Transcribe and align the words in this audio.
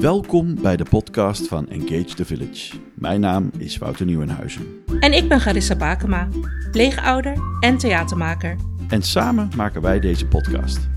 Welkom 0.00 0.54
bij 0.62 0.76
de 0.76 0.84
podcast 0.90 1.48
van 1.48 1.68
Engage 1.68 2.14
the 2.14 2.24
Village. 2.24 2.76
Mijn 2.94 3.20
naam 3.20 3.50
is 3.56 3.78
Wouter 3.78 4.06
Nieuwenhuizen. 4.06 4.66
En 5.00 5.12
ik 5.12 5.28
ben 5.28 5.40
Garissa 5.40 5.76
Bakema, 5.76 6.28
pleegouder 6.70 7.36
en 7.60 7.78
theatermaker. 7.78 8.56
En 8.88 9.02
samen 9.02 9.50
maken 9.56 9.82
wij 9.82 10.00
deze 10.00 10.26
podcast. 10.26 10.88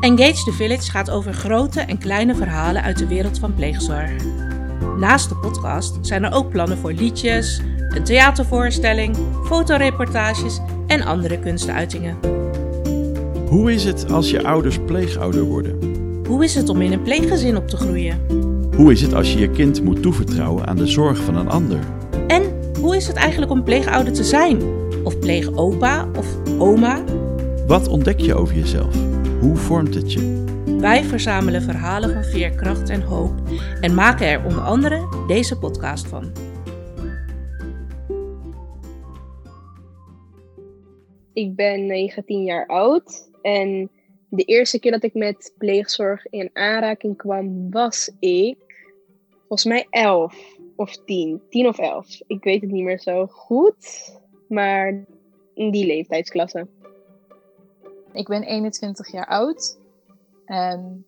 Engage 0.00 0.44
the 0.44 0.52
Village 0.52 0.90
gaat 0.90 1.10
over 1.10 1.32
grote 1.32 1.80
en 1.80 1.98
kleine 1.98 2.34
verhalen 2.34 2.82
uit 2.82 2.98
de 2.98 3.06
wereld 3.06 3.38
van 3.38 3.54
pleegzorg. 3.54 4.10
Naast 4.98 5.28
de 5.28 5.36
podcast 5.36 5.98
zijn 6.00 6.24
er 6.24 6.32
ook 6.32 6.50
plannen 6.50 6.78
voor 6.78 6.92
liedjes, 6.92 7.60
een 7.88 8.04
theatervoorstelling, 8.04 9.16
fotoreportages 9.44 10.60
en 10.86 11.02
andere 11.02 11.38
kunstuitingen. 11.38 12.16
Hoe 13.48 13.72
is 13.72 13.84
het 13.84 14.10
als 14.10 14.30
je 14.30 14.44
ouders 14.44 14.78
pleegouder 14.78 15.42
worden? 15.42 15.93
Hoe 16.28 16.44
is 16.44 16.54
het 16.54 16.68
om 16.68 16.80
in 16.80 16.92
een 16.92 17.02
pleeggezin 17.02 17.56
op 17.56 17.68
te 17.68 17.76
groeien? 17.76 18.20
Hoe 18.76 18.92
is 18.92 19.00
het 19.00 19.14
als 19.14 19.32
je 19.32 19.38
je 19.38 19.50
kind 19.50 19.82
moet 19.82 20.02
toevertrouwen 20.02 20.66
aan 20.66 20.76
de 20.76 20.86
zorg 20.86 21.18
van 21.18 21.36
een 21.36 21.48
ander? 21.48 21.78
En 22.26 22.72
hoe 22.80 22.96
is 22.96 23.06
het 23.06 23.16
eigenlijk 23.16 23.52
om 23.52 23.64
pleegouder 23.64 24.12
te 24.12 24.24
zijn? 24.24 24.62
Of 25.04 25.18
pleegopa 25.18 26.08
of 26.18 26.36
oma? 26.58 27.04
Wat 27.66 27.88
ontdek 27.88 28.20
je 28.20 28.34
over 28.34 28.54
jezelf? 28.54 28.96
Hoe 29.40 29.56
vormt 29.56 29.94
het 29.94 30.12
je? 30.12 30.44
Wij 30.78 31.04
verzamelen 31.04 31.62
verhalen 31.62 32.12
van 32.12 32.24
veerkracht 32.24 32.90
en 32.90 33.02
hoop 33.02 33.32
en 33.80 33.94
maken 33.94 34.26
er 34.26 34.44
onder 34.44 34.62
andere 34.62 35.24
deze 35.26 35.58
podcast 35.58 36.06
van. 36.06 36.32
Ik 41.32 41.54
ben 41.54 41.86
19 41.86 42.44
jaar 42.44 42.66
oud 42.66 43.30
en 43.42 43.90
de 44.36 44.44
eerste 44.44 44.78
keer 44.78 44.90
dat 44.90 45.02
ik 45.02 45.14
met 45.14 45.54
pleegzorg 45.58 46.26
in 46.26 46.50
aanraking 46.52 47.16
kwam, 47.16 47.70
was 47.70 48.10
ik 48.18 48.58
volgens 49.38 49.64
mij 49.64 49.86
11 49.90 50.58
of 50.76 50.96
10. 51.04 51.42
10 51.48 51.68
of 51.68 51.78
11. 51.78 52.20
Ik 52.26 52.44
weet 52.44 52.60
het 52.60 52.70
niet 52.70 52.84
meer 52.84 53.00
zo 53.00 53.26
goed, 53.26 54.10
maar 54.48 55.04
in 55.54 55.70
die 55.70 55.86
leeftijdsklasse. 55.86 56.66
Ik 58.12 58.26
ben 58.26 58.42
21 58.42 59.12
jaar 59.12 59.26
oud 59.26 59.78
en 60.44 61.04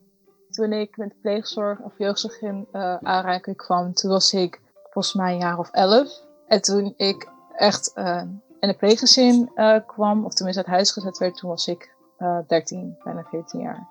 toen 0.49 0.73
ik 0.73 0.97
met 0.97 1.21
pleegzorg 1.21 1.79
of 1.79 1.97
jeugdzorg 1.97 2.41
in 2.41 2.67
uh, 2.73 2.97
aanraking 2.97 3.55
kwam, 3.55 3.93
toen 3.93 4.11
was 4.11 4.33
ik 4.33 4.59
volgens 4.83 5.13
mij 5.13 5.33
een 5.33 5.39
jaar 5.39 5.59
of 5.59 5.71
11. 5.71 6.21
En 6.47 6.61
toen 6.61 6.93
ik 6.97 7.29
echt 7.55 7.91
uh, 7.95 8.21
in 8.59 8.69
een 8.69 8.77
pleeggezin 8.77 9.51
uh, 9.55 9.77
kwam, 9.87 10.25
of 10.25 10.33
tenminste 10.33 10.63
uit 10.63 10.71
huis 10.71 10.91
gezet 10.91 11.17
werd, 11.17 11.37
toen 11.37 11.49
was 11.49 11.67
ik 11.67 11.95
uh, 12.19 12.39
13, 12.47 12.97
bijna 13.03 13.23
14 13.23 13.59
jaar. 13.59 13.87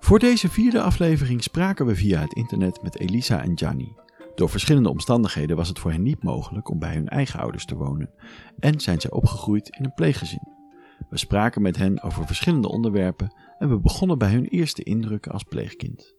Voor 0.00 0.18
deze 0.18 0.48
vierde 0.48 0.80
aflevering 0.80 1.42
spraken 1.42 1.86
we 1.86 1.94
via 1.94 2.20
het 2.20 2.32
internet 2.32 2.82
met 2.82 2.98
Elisa 2.98 3.42
en 3.42 3.58
Gianni. 3.58 3.96
Door 4.34 4.48
verschillende 4.48 4.88
omstandigheden 4.88 5.56
was 5.56 5.68
het 5.68 5.78
voor 5.78 5.90
hen 5.90 6.02
niet 6.02 6.22
mogelijk 6.22 6.70
om 6.70 6.78
bij 6.78 6.94
hun 6.94 7.08
eigen 7.08 7.40
ouders 7.40 7.64
te 7.64 7.76
wonen 7.76 8.10
en 8.58 8.80
zijn 8.80 9.00
zij 9.00 9.10
opgegroeid 9.10 9.68
in 9.68 9.84
een 9.84 9.94
pleeggezin. 9.94 10.56
We 11.10 11.18
spraken 11.18 11.62
met 11.62 11.76
hen 11.76 12.02
over 12.02 12.26
verschillende 12.26 12.68
onderwerpen 12.68 13.34
en 13.58 13.68
we 13.68 13.78
begonnen 13.78 14.18
bij 14.18 14.28
hun 14.28 14.46
eerste 14.48 14.82
indrukken 14.82 15.32
als 15.32 15.42
pleegkind. 15.42 16.14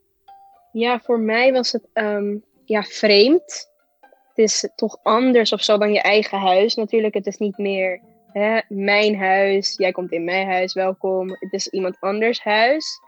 Ja, 0.72 1.00
voor 1.00 1.20
mij 1.20 1.52
was 1.52 1.72
het 1.72 1.88
um, 1.94 2.44
ja, 2.64 2.82
vreemd. 2.82 3.70
Het 4.00 4.38
is 4.38 4.70
toch 4.74 4.98
anders 5.02 5.52
of 5.52 5.62
zo 5.62 5.78
dan 5.78 5.92
je 5.92 6.00
eigen 6.00 6.38
huis 6.38 6.74
natuurlijk. 6.74 7.14
Het 7.14 7.26
is 7.26 7.36
niet 7.36 7.58
meer 7.58 8.00
hè, 8.32 8.60
mijn 8.68 9.16
huis, 9.16 9.74
jij 9.76 9.92
komt 9.92 10.12
in 10.12 10.24
mijn 10.24 10.46
huis, 10.46 10.74
welkom. 10.74 11.28
Het 11.28 11.52
is 11.52 11.68
iemand 11.68 11.96
anders 12.00 12.42
huis. 12.42 13.00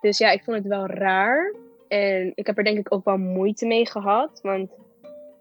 Dus 0.00 0.18
ja, 0.18 0.30
ik 0.30 0.42
vond 0.44 0.56
het 0.56 0.66
wel 0.66 0.86
raar. 0.86 1.54
En 1.88 2.32
ik 2.34 2.46
heb 2.46 2.58
er 2.58 2.64
denk 2.64 2.78
ik 2.78 2.94
ook 2.94 3.04
wel 3.04 3.18
moeite 3.18 3.66
mee 3.66 3.86
gehad. 3.86 4.40
Want 4.42 4.70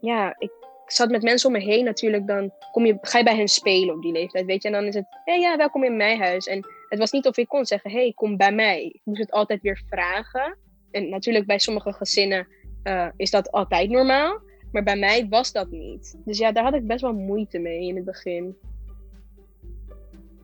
ja, 0.02 0.36
ik 0.38 0.52
zat 0.86 1.10
met 1.10 1.24
mensen 1.24 1.48
om 1.48 1.56
me 1.56 1.64
heen 1.64 1.86
natuurlijk. 1.86 2.28
Dan 2.28 2.52
kom 2.72 2.86
je, 2.86 2.98
ga 3.02 3.18
je 3.18 3.24
bij 3.24 3.36
hen 3.36 3.48
spelen 3.48 3.96
op 3.96 4.02
die 4.02 4.12
leeftijd, 4.12 4.46
weet 4.46 4.62
je. 4.62 4.68
En 4.68 4.74
dan 4.74 4.86
is 4.86 4.96
het, 4.96 5.06
hé 5.26 5.34
hey, 5.34 5.42
ja, 5.42 5.58
welkom 5.58 5.84
in 5.84 5.98
mijn 5.98 6.20
huis. 6.20 6.48
En 6.48 6.66
het 6.90 7.00
was 7.00 7.12
niet 7.12 7.28
of 7.28 7.38
ik 7.38 7.48
kon 7.48 7.66
zeggen, 7.66 7.92
hé, 7.92 7.98
hey, 8.00 8.14
kom 8.16 8.38
bij 8.38 8.54
mij. 8.54 8.86
Ik 8.86 9.02
moest 9.04 9.20
het 9.20 9.32
altijd 9.32 9.62
weer 9.62 9.82
vragen. 9.90 10.58
En 10.92 11.10
natuurlijk 11.10 11.46
bij 11.46 11.60
sommige 11.60 11.94
gezinnen 11.94 12.48
uh, 12.84 13.08
is 13.16 13.32
dat 13.32 13.52
altijd 13.52 13.90
normaal. 13.90 14.40
Maar 14.72 14.84
bij 14.84 14.98
mij 14.98 15.28
was 15.30 15.52
dat 15.52 15.72
niet. 15.72 16.16
Dus 16.26 16.38
ja, 16.38 16.52
daar 16.52 16.64
had 16.64 16.74
ik 16.74 16.88
best 16.88 17.02
wel 17.02 17.14
moeite 17.14 17.60
mee 17.60 17.88
in 17.88 17.96
het 17.96 18.06
begin. 18.06 18.58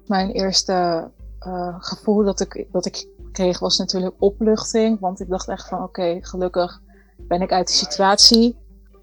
Mijn 0.06 0.32
eerste 0.32 1.12
uh, 1.48 1.76
gevoel 1.80 2.24
dat 2.24 2.40
ik, 2.40 2.68
dat 2.72 2.86
ik 2.86 3.08
kreeg 3.32 3.60
was 3.60 3.78
natuurlijk 3.78 4.16
opluchting. 4.20 5.00
Want 5.00 5.20
ik 5.20 5.30
dacht 5.30 5.48
echt 5.48 5.68
van 5.68 5.84
oké, 5.84 6.18
gelukkig 6.22 6.82
ben 7.18 7.42
ik 7.42 7.52
uit 7.52 7.68
de 7.68 7.74
situatie. 7.74 8.58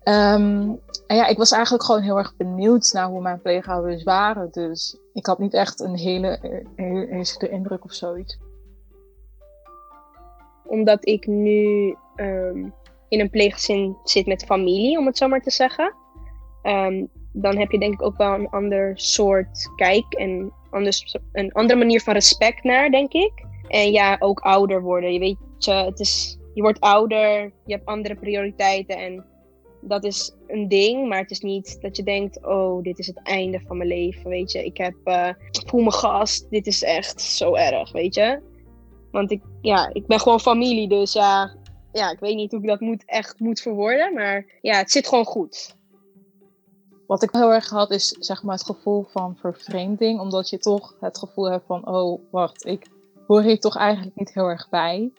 Um, 0.05 0.81
en 1.07 1.17
ja, 1.17 1.27
ik 1.27 1.37
was 1.37 1.53
eigenlijk 1.53 1.85
gewoon 1.85 2.03
heel 2.03 2.19
erg 2.19 2.37
benieuwd 2.37 2.93
naar 2.93 3.07
hoe 3.07 3.21
mijn 3.21 3.41
pleegouders 3.41 4.03
waren. 4.03 4.51
Dus 4.51 4.99
ik 5.13 5.27
had 5.27 5.39
niet 5.39 5.55
echt 5.55 5.81
een 5.81 5.97
hele 5.97 6.65
eerste 7.11 7.49
indruk 7.49 7.85
of 7.85 7.93
zoiets. 7.93 8.39
Omdat 10.65 11.07
ik 11.07 11.27
nu 11.27 11.97
um, 12.17 12.75
in 13.09 13.21
een 13.21 13.31
pleeggezin 13.31 13.97
zit 14.05 14.27
met 14.27 14.45
familie, 14.45 14.99
om 14.99 15.07
het 15.07 15.17
zo 15.17 15.29
maar 15.29 15.43
te 15.43 15.51
zeggen. 15.51 15.95
Um, 16.63 17.09
dan 17.33 17.57
heb 17.57 17.71
je 17.71 17.79
denk 17.79 17.93
ik 17.93 18.03
ook 18.03 18.17
wel 18.17 18.35
een 18.35 18.49
ander 18.49 18.99
soort 18.99 19.71
kijk 19.77 20.13
en 20.13 20.53
anders, 20.73 21.17
een 21.33 21.53
andere 21.53 21.79
manier 21.79 22.01
van 22.01 22.13
respect 22.13 22.65
naar, 22.65 22.91
denk 22.91 23.13
ik. 23.13 23.33
En 23.69 23.91
ja, 23.91 24.17
ook 24.19 24.41
ouder 24.41 24.83
worden. 24.83 25.13
Je 25.13 25.19
weet, 25.19 25.37
je, 25.59 25.73
het 25.73 26.01
is, 26.01 26.39
je 26.55 26.63
wordt 26.63 26.81
ouder, 26.81 27.53
je 27.67 27.73
hebt 27.75 27.87
andere 27.87 28.15
prioriteiten 28.15 28.97
en 28.97 29.25
dat 29.81 30.05
is 30.05 30.35
een 30.47 30.69
ding, 30.69 31.09
maar 31.09 31.19
het 31.19 31.31
is 31.31 31.41
niet 31.41 31.81
dat 31.81 31.97
je 31.97 32.03
denkt, 32.03 32.47
oh, 32.47 32.83
dit 32.83 32.99
is 32.99 33.07
het 33.07 33.21
einde 33.23 33.61
van 33.67 33.77
mijn 33.77 33.89
leven, 33.89 34.31
weet 34.31 34.53
je. 34.53 34.65
Ik 34.65 34.77
heb, 34.77 34.95
ik 35.51 35.69
voel 35.69 35.83
me 35.83 35.93
gast, 35.93 36.51
dit 36.51 36.67
is 36.67 36.83
echt 36.83 37.21
zo 37.21 37.55
erg, 37.55 37.93
weet 37.93 38.15
je. 38.15 38.41
Want 39.11 39.31
ik, 39.31 39.43
ja, 39.61 39.91
ik 39.93 40.07
ben 40.07 40.21
gewoon 40.21 40.41
familie, 40.41 40.89
dus 40.89 41.13
ja, 41.13 41.55
ja, 41.93 42.11
ik 42.11 42.19
weet 42.19 42.37
niet 42.37 42.51
hoe 42.51 42.61
ik 42.61 42.67
dat 42.67 42.81
moet, 42.81 43.03
echt 43.07 43.41
moet 43.41 43.61
verwoorden, 43.61 44.15
maar 44.15 44.47
ja, 44.61 44.77
het 44.77 44.91
zit 44.91 45.09
gewoon 45.09 45.25
goed. 45.25 45.77
Wat 47.13 47.23
ik 47.23 47.33
heel 47.33 47.53
erg 47.53 47.69
had 47.69 47.91
is 47.91 48.09
zeg 48.09 48.43
maar 48.43 48.55
het 48.55 48.65
gevoel 48.65 49.03
van 49.03 49.37
vervreemding, 49.37 50.21
omdat 50.21 50.49
je 50.51 50.59
toch 50.59 50.95
het 51.01 51.19
gevoel 51.19 51.51
hebt 51.51 51.67
van, 51.67 51.87
oh, 51.87 52.21
wacht, 52.31 52.67
ik 52.67 52.91
hoor 53.27 53.43
hier 53.43 53.61
toch 53.61 53.77
eigenlijk 53.77 54.17
niet 54.17 54.35
heel 54.35 54.49
erg 54.49 54.69
bij. 54.69 55.13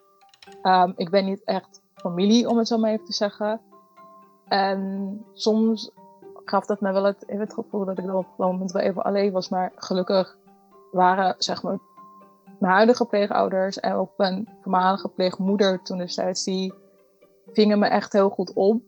Um, 0.63 0.93
ik 0.95 1.09
ben 1.09 1.25
niet 1.25 1.43
echt 1.43 1.81
familie, 1.95 2.49
om 2.49 2.57
het 2.57 2.67
zo 2.67 2.77
maar 2.77 2.91
even 2.91 3.05
te 3.05 3.13
zeggen. 3.13 3.61
En 4.47 5.21
soms 5.33 5.91
gaf 6.45 6.65
dat 6.65 6.81
me 6.81 6.91
wel 6.91 7.03
het, 7.03 7.23
het 7.27 7.53
gevoel 7.53 7.85
dat 7.85 7.97
ik 7.97 8.05
dan 8.05 8.15
op 8.15 8.27
dat 8.37 8.51
moment 8.51 8.71
wel 8.71 8.81
even 8.81 9.03
alleen 9.03 9.31
was. 9.31 9.49
Maar 9.49 9.71
gelukkig 9.75 10.37
waren 10.91 11.35
zeg 11.37 11.63
maar, 11.63 11.79
mijn 12.59 12.73
huidige 12.73 13.05
pleegouders 13.05 13.79
en 13.79 13.93
ook 13.93 14.11
mijn 14.17 14.49
voormalige 14.61 15.09
pleegmoeder 15.09 15.81
toen 15.81 15.97
destijds, 15.97 16.43
die 16.43 16.73
vingen 17.51 17.79
me 17.79 17.87
echt 17.87 18.13
heel 18.13 18.29
goed 18.29 18.53
op. 18.53 18.81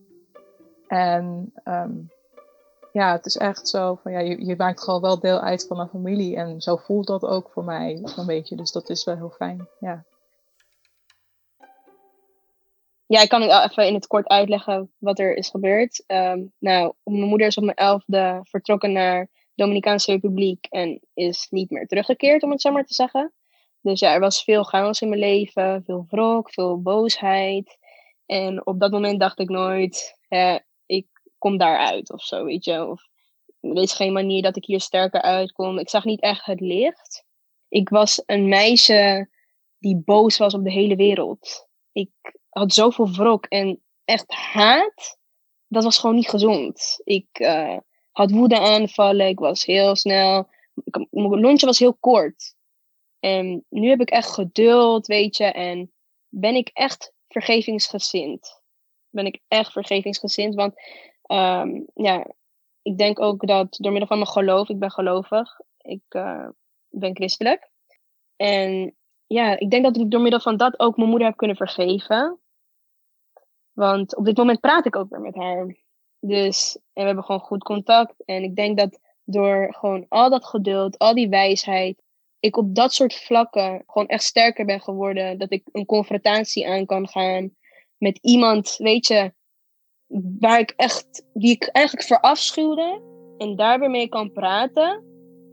En 0.86 1.52
um, 1.64 2.14
ja, 2.96 3.12
het 3.12 3.26
is 3.26 3.36
echt 3.36 3.68
zo 3.68 3.94
van 4.02 4.12
ja, 4.12 4.18
je, 4.18 4.46
je 4.46 4.56
maakt 4.56 4.82
gewoon 4.82 5.00
wel 5.00 5.20
deel 5.20 5.40
uit 5.40 5.66
van 5.66 5.80
een 5.80 5.88
familie. 5.88 6.36
En 6.36 6.60
zo 6.60 6.76
voelt 6.76 7.06
dat 7.06 7.22
ook 7.22 7.50
voor 7.50 7.64
mij 7.64 8.02
een 8.16 8.26
beetje. 8.26 8.56
Dus 8.56 8.72
dat 8.72 8.88
is 8.88 9.04
wel 9.04 9.16
heel 9.16 9.30
fijn. 9.30 9.68
Ja. 9.80 10.04
Ja, 13.06 13.20
ik 13.20 13.28
kan 13.28 13.42
even 13.42 13.86
in 13.86 13.94
het 13.94 14.06
kort 14.06 14.28
uitleggen 14.28 14.92
wat 14.98 15.18
er 15.18 15.36
is 15.36 15.48
gebeurd. 15.48 16.04
Um, 16.06 16.52
nou, 16.58 16.92
mijn 17.02 17.28
moeder 17.28 17.46
is 17.46 17.56
op 17.56 17.64
mijn 17.64 17.76
elfde 17.76 18.40
vertrokken 18.42 18.92
naar 18.92 19.28
Dominicaanse 19.54 20.10
Republiek 20.10 20.66
en 20.70 21.00
is 21.14 21.46
niet 21.50 21.70
meer 21.70 21.86
teruggekeerd, 21.86 22.42
om 22.42 22.50
het 22.50 22.60
zo 22.60 22.72
maar 22.72 22.84
te 22.84 22.94
zeggen. 22.94 23.32
Dus 23.80 24.00
ja, 24.00 24.12
er 24.12 24.20
was 24.20 24.44
veel 24.44 24.62
chaos 24.62 25.00
in 25.00 25.08
mijn 25.08 25.20
leven, 25.20 25.82
veel 25.84 26.06
wrok, 26.08 26.52
veel 26.52 26.82
boosheid. 26.82 27.78
En 28.26 28.66
op 28.66 28.80
dat 28.80 28.90
moment 28.90 29.20
dacht 29.20 29.38
ik 29.38 29.48
nooit, 29.48 30.18
kom 31.46 31.56
daaruit 31.58 32.12
of 32.12 32.22
zo, 32.22 32.44
weet 32.44 32.64
je. 32.64 32.86
Of 32.86 33.02
er 33.60 33.82
is 33.82 33.92
geen 33.92 34.12
manier 34.12 34.42
dat 34.42 34.56
ik 34.56 34.64
hier 34.64 34.80
sterker 34.80 35.22
uitkom. 35.22 35.78
Ik 35.78 35.88
zag 35.88 36.04
niet 36.04 36.20
echt 36.20 36.46
het 36.46 36.60
licht. 36.60 37.24
Ik 37.68 37.88
was 37.88 38.22
een 38.26 38.48
meisje 38.48 39.30
die 39.78 39.96
boos 39.96 40.36
was 40.36 40.54
op 40.54 40.64
de 40.64 40.72
hele 40.72 40.96
wereld. 40.96 41.68
Ik 41.92 42.10
had 42.48 42.74
zoveel 42.74 43.10
wrok 43.10 43.46
en 43.46 43.82
echt 44.04 44.32
haat. 44.32 45.18
Dat 45.68 45.84
was 45.84 45.98
gewoon 45.98 46.16
niet 46.16 46.28
gezond. 46.28 47.00
Ik 47.04 47.26
uh, 47.32 47.78
had 48.12 48.30
woede 48.30 48.58
aanvallen. 48.58 49.28
Ik 49.28 49.38
was 49.38 49.64
heel 49.64 49.96
snel. 49.96 50.48
Mijn 51.10 51.40
lontje 51.40 51.66
was 51.66 51.78
heel 51.78 51.96
kort. 52.00 52.54
En 53.18 53.64
nu 53.68 53.88
heb 53.88 54.00
ik 54.00 54.10
echt 54.10 54.30
geduld, 54.30 55.06
weet 55.06 55.36
je. 55.36 55.44
En 55.44 55.92
ben 56.28 56.54
ik 56.54 56.70
echt 56.72 57.12
vergevingsgezind. 57.28 58.60
Ben 59.10 59.26
ik 59.26 59.40
echt 59.48 59.72
vergevingsgezind. 59.72 60.54
Want 60.54 60.74
um, 61.26 61.86
ja, 61.94 62.26
ik 62.82 62.98
denk 62.98 63.20
ook 63.20 63.46
dat 63.46 63.76
door 63.80 63.90
middel 63.90 64.08
van 64.08 64.18
mijn 64.18 64.30
geloof, 64.30 64.68
ik 64.68 64.78
ben 64.78 64.90
gelovig. 64.90 65.60
Ik 65.78 66.02
uh, 66.08 66.48
ben 66.88 67.16
christelijk. 67.16 67.70
En 68.36 68.96
ja, 69.26 69.58
ik 69.58 69.70
denk 69.70 69.84
dat 69.84 69.96
ik 69.96 70.10
door 70.10 70.20
middel 70.20 70.40
van 70.40 70.56
dat 70.56 70.78
ook 70.78 70.96
mijn 70.96 71.08
moeder 71.08 71.28
heb 71.28 71.36
kunnen 71.36 71.56
vergeven. 71.56 72.40
Want 73.72 74.16
op 74.16 74.24
dit 74.24 74.36
moment 74.36 74.60
praat 74.60 74.86
ik 74.86 74.96
ook 74.96 75.10
weer 75.10 75.20
met 75.20 75.34
haar. 75.34 75.76
Dus, 76.20 76.74
en 76.74 76.82
we 76.92 77.06
hebben 77.06 77.24
gewoon 77.24 77.40
goed 77.40 77.62
contact. 77.62 78.24
En 78.24 78.42
ik 78.42 78.56
denk 78.56 78.78
dat 78.78 79.00
door 79.24 79.74
gewoon 79.74 80.06
al 80.08 80.30
dat 80.30 80.44
geduld, 80.44 80.98
al 80.98 81.14
die 81.14 81.28
wijsheid, 81.28 82.02
ik 82.40 82.56
op 82.56 82.74
dat 82.74 82.94
soort 82.94 83.14
vlakken 83.14 83.82
gewoon 83.86 84.08
echt 84.08 84.22
sterker 84.22 84.64
ben 84.64 84.80
geworden. 84.80 85.38
Dat 85.38 85.52
ik 85.52 85.68
een 85.72 85.86
confrontatie 85.86 86.68
aan 86.68 86.86
kan 86.86 87.08
gaan 87.08 87.56
met 87.98 88.18
iemand, 88.22 88.74
weet 88.76 89.06
je, 89.06 89.32
waar 90.38 90.60
ik 90.60 90.72
echt, 90.76 91.24
die 91.32 91.50
ik 91.50 91.64
eigenlijk 91.64 92.06
verafschuwde. 92.06 93.02
En 93.38 93.56
daar 93.56 93.78
weer 93.78 93.90
mee 93.90 94.08
kan 94.08 94.32
praten. 94.32 95.04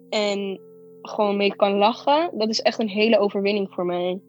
En 0.09 0.59
gewoon 1.01 1.37
mee 1.37 1.55
kan 1.55 1.73
lachen. 1.73 2.37
Dat 2.37 2.49
is 2.49 2.61
echt 2.61 2.79
een 2.79 2.89
hele 2.89 3.19
overwinning 3.19 3.73
voor 3.73 3.85
mij. 3.85 4.21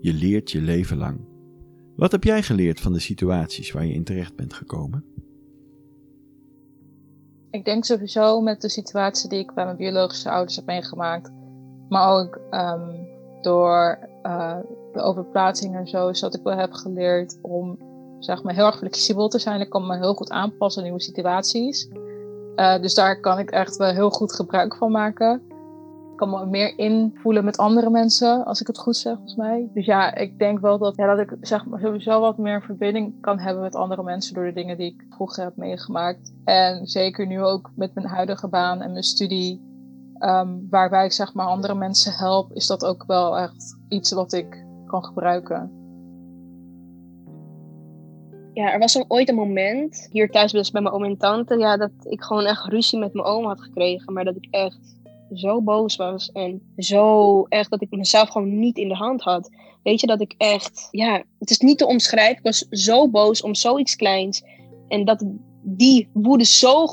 Je 0.00 0.12
leert 0.12 0.50
je 0.50 0.60
leven 0.60 0.96
lang. 0.96 1.20
Wat 1.96 2.12
heb 2.12 2.24
jij 2.24 2.42
geleerd 2.42 2.80
van 2.80 2.92
de 2.92 2.98
situaties 2.98 3.72
waar 3.72 3.86
je 3.86 3.94
in 3.94 4.04
terecht 4.04 4.36
bent 4.36 4.52
gekomen? 4.52 5.04
Ik 7.50 7.64
denk 7.64 7.84
sowieso 7.84 8.40
met 8.40 8.60
de 8.60 8.68
situatie 8.68 9.28
die 9.28 9.38
ik 9.38 9.54
bij 9.54 9.64
mijn 9.64 9.76
biologische 9.76 10.30
ouders 10.30 10.56
heb 10.56 10.66
meegemaakt. 10.66 11.32
Maar 11.88 12.20
ook 12.20 12.40
um, 12.50 13.08
door 13.40 14.08
uh, 14.22 14.58
de 14.94 15.00
overplaatsing 15.00 15.76
en 15.76 15.86
zo, 15.86 16.08
is 16.08 16.20
dat 16.20 16.34
ik 16.34 16.42
wel 16.42 16.56
heb 16.56 16.72
geleerd 16.72 17.38
om 17.42 17.78
zeg 18.18 18.42
maar, 18.42 18.54
heel 18.54 18.66
erg 18.66 18.78
flexibel 18.78 19.28
te 19.28 19.38
zijn. 19.38 19.60
Ik 19.60 19.70
kan 19.70 19.86
me 19.86 19.96
heel 19.96 20.14
goed 20.14 20.30
aanpassen 20.30 20.82
aan 20.82 20.88
nieuwe 20.88 21.04
situaties. 21.04 21.88
Uh, 22.56 22.80
dus 22.80 22.94
daar 22.94 23.20
kan 23.20 23.38
ik 23.38 23.50
echt 23.50 23.76
wel 23.76 23.92
heel 23.92 24.10
goed 24.10 24.32
gebruik 24.32 24.76
van 24.76 24.90
maken. 24.90 25.42
Ik 26.10 26.20
kan 26.20 26.30
me 26.30 26.46
meer 26.46 26.78
invoelen 26.78 27.44
met 27.44 27.56
andere 27.56 27.90
mensen, 27.90 28.44
als 28.44 28.60
ik 28.60 28.66
het 28.66 28.78
goed 28.78 28.96
zeg, 28.96 29.14
volgens 29.14 29.36
mij. 29.36 29.70
Dus 29.74 29.86
ja, 29.86 30.14
ik 30.14 30.38
denk 30.38 30.60
wel 30.60 30.78
dat, 30.78 30.96
dat 30.96 31.18
ik 31.18 31.36
zeg 31.40 31.66
maar, 31.66 31.80
sowieso 31.80 32.20
wat 32.20 32.38
meer 32.38 32.62
verbinding 32.62 33.20
kan 33.20 33.38
hebben 33.38 33.62
met 33.62 33.74
andere 33.74 34.02
mensen 34.02 34.34
door 34.34 34.44
de 34.44 34.52
dingen 34.52 34.76
die 34.76 34.92
ik 34.92 35.06
vroeger 35.10 35.44
heb 35.44 35.56
meegemaakt. 35.56 36.32
En 36.44 36.86
zeker 36.86 37.26
nu 37.26 37.42
ook 37.42 37.70
met 37.76 37.94
mijn 37.94 38.06
huidige 38.06 38.48
baan 38.48 38.80
en 38.80 38.90
mijn 38.90 39.02
studie, 39.02 39.60
um, 40.18 40.66
waarbij 40.70 41.04
ik 41.04 41.12
zeg 41.12 41.34
maar 41.34 41.46
andere 41.46 41.74
mensen 41.74 42.12
help, 42.12 42.52
is 42.52 42.66
dat 42.66 42.84
ook 42.84 43.04
wel 43.06 43.38
echt 43.38 43.78
iets 43.88 44.12
wat 44.12 44.32
ik 44.32 44.64
gebruiken. 45.02 45.82
Ja, 48.52 48.72
er 48.72 48.78
was 48.78 49.04
ooit 49.08 49.28
een 49.28 49.34
moment, 49.34 50.08
hier 50.10 50.30
thuis 50.30 50.70
bij 50.70 50.82
mijn 50.82 50.94
oom 50.94 51.04
en 51.04 51.16
tante, 51.16 51.58
ja, 51.58 51.76
dat 51.76 51.90
ik 52.02 52.22
gewoon 52.22 52.44
echt 52.44 52.66
ruzie 52.66 52.98
met 52.98 53.12
mijn 53.12 53.26
oom 53.26 53.44
had 53.44 53.60
gekregen. 53.60 54.12
Maar 54.12 54.24
dat 54.24 54.36
ik 54.36 54.46
echt 54.50 54.96
zo 55.32 55.62
boos 55.62 55.96
was 55.96 56.32
en 56.32 56.62
zo 56.76 57.42
echt 57.42 57.70
dat 57.70 57.82
ik 57.82 57.90
mezelf 57.90 58.28
gewoon 58.28 58.58
niet 58.58 58.78
in 58.78 58.88
de 58.88 58.94
hand 58.94 59.22
had. 59.22 59.50
Weet 59.82 60.00
je, 60.00 60.06
dat 60.06 60.20
ik 60.20 60.34
echt, 60.38 60.88
ja, 60.90 61.22
het 61.38 61.50
is 61.50 61.58
niet 61.58 61.78
te 61.78 61.86
omschrijven. 61.86 62.36
Ik 62.36 62.42
was 62.42 62.66
zo 62.70 63.08
boos 63.08 63.42
om 63.42 63.54
zoiets 63.54 63.96
kleins. 63.96 64.42
En 64.88 65.04
dat 65.04 65.24
die 65.62 66.08
woede 66.12 66.44
zo 66.44 66.86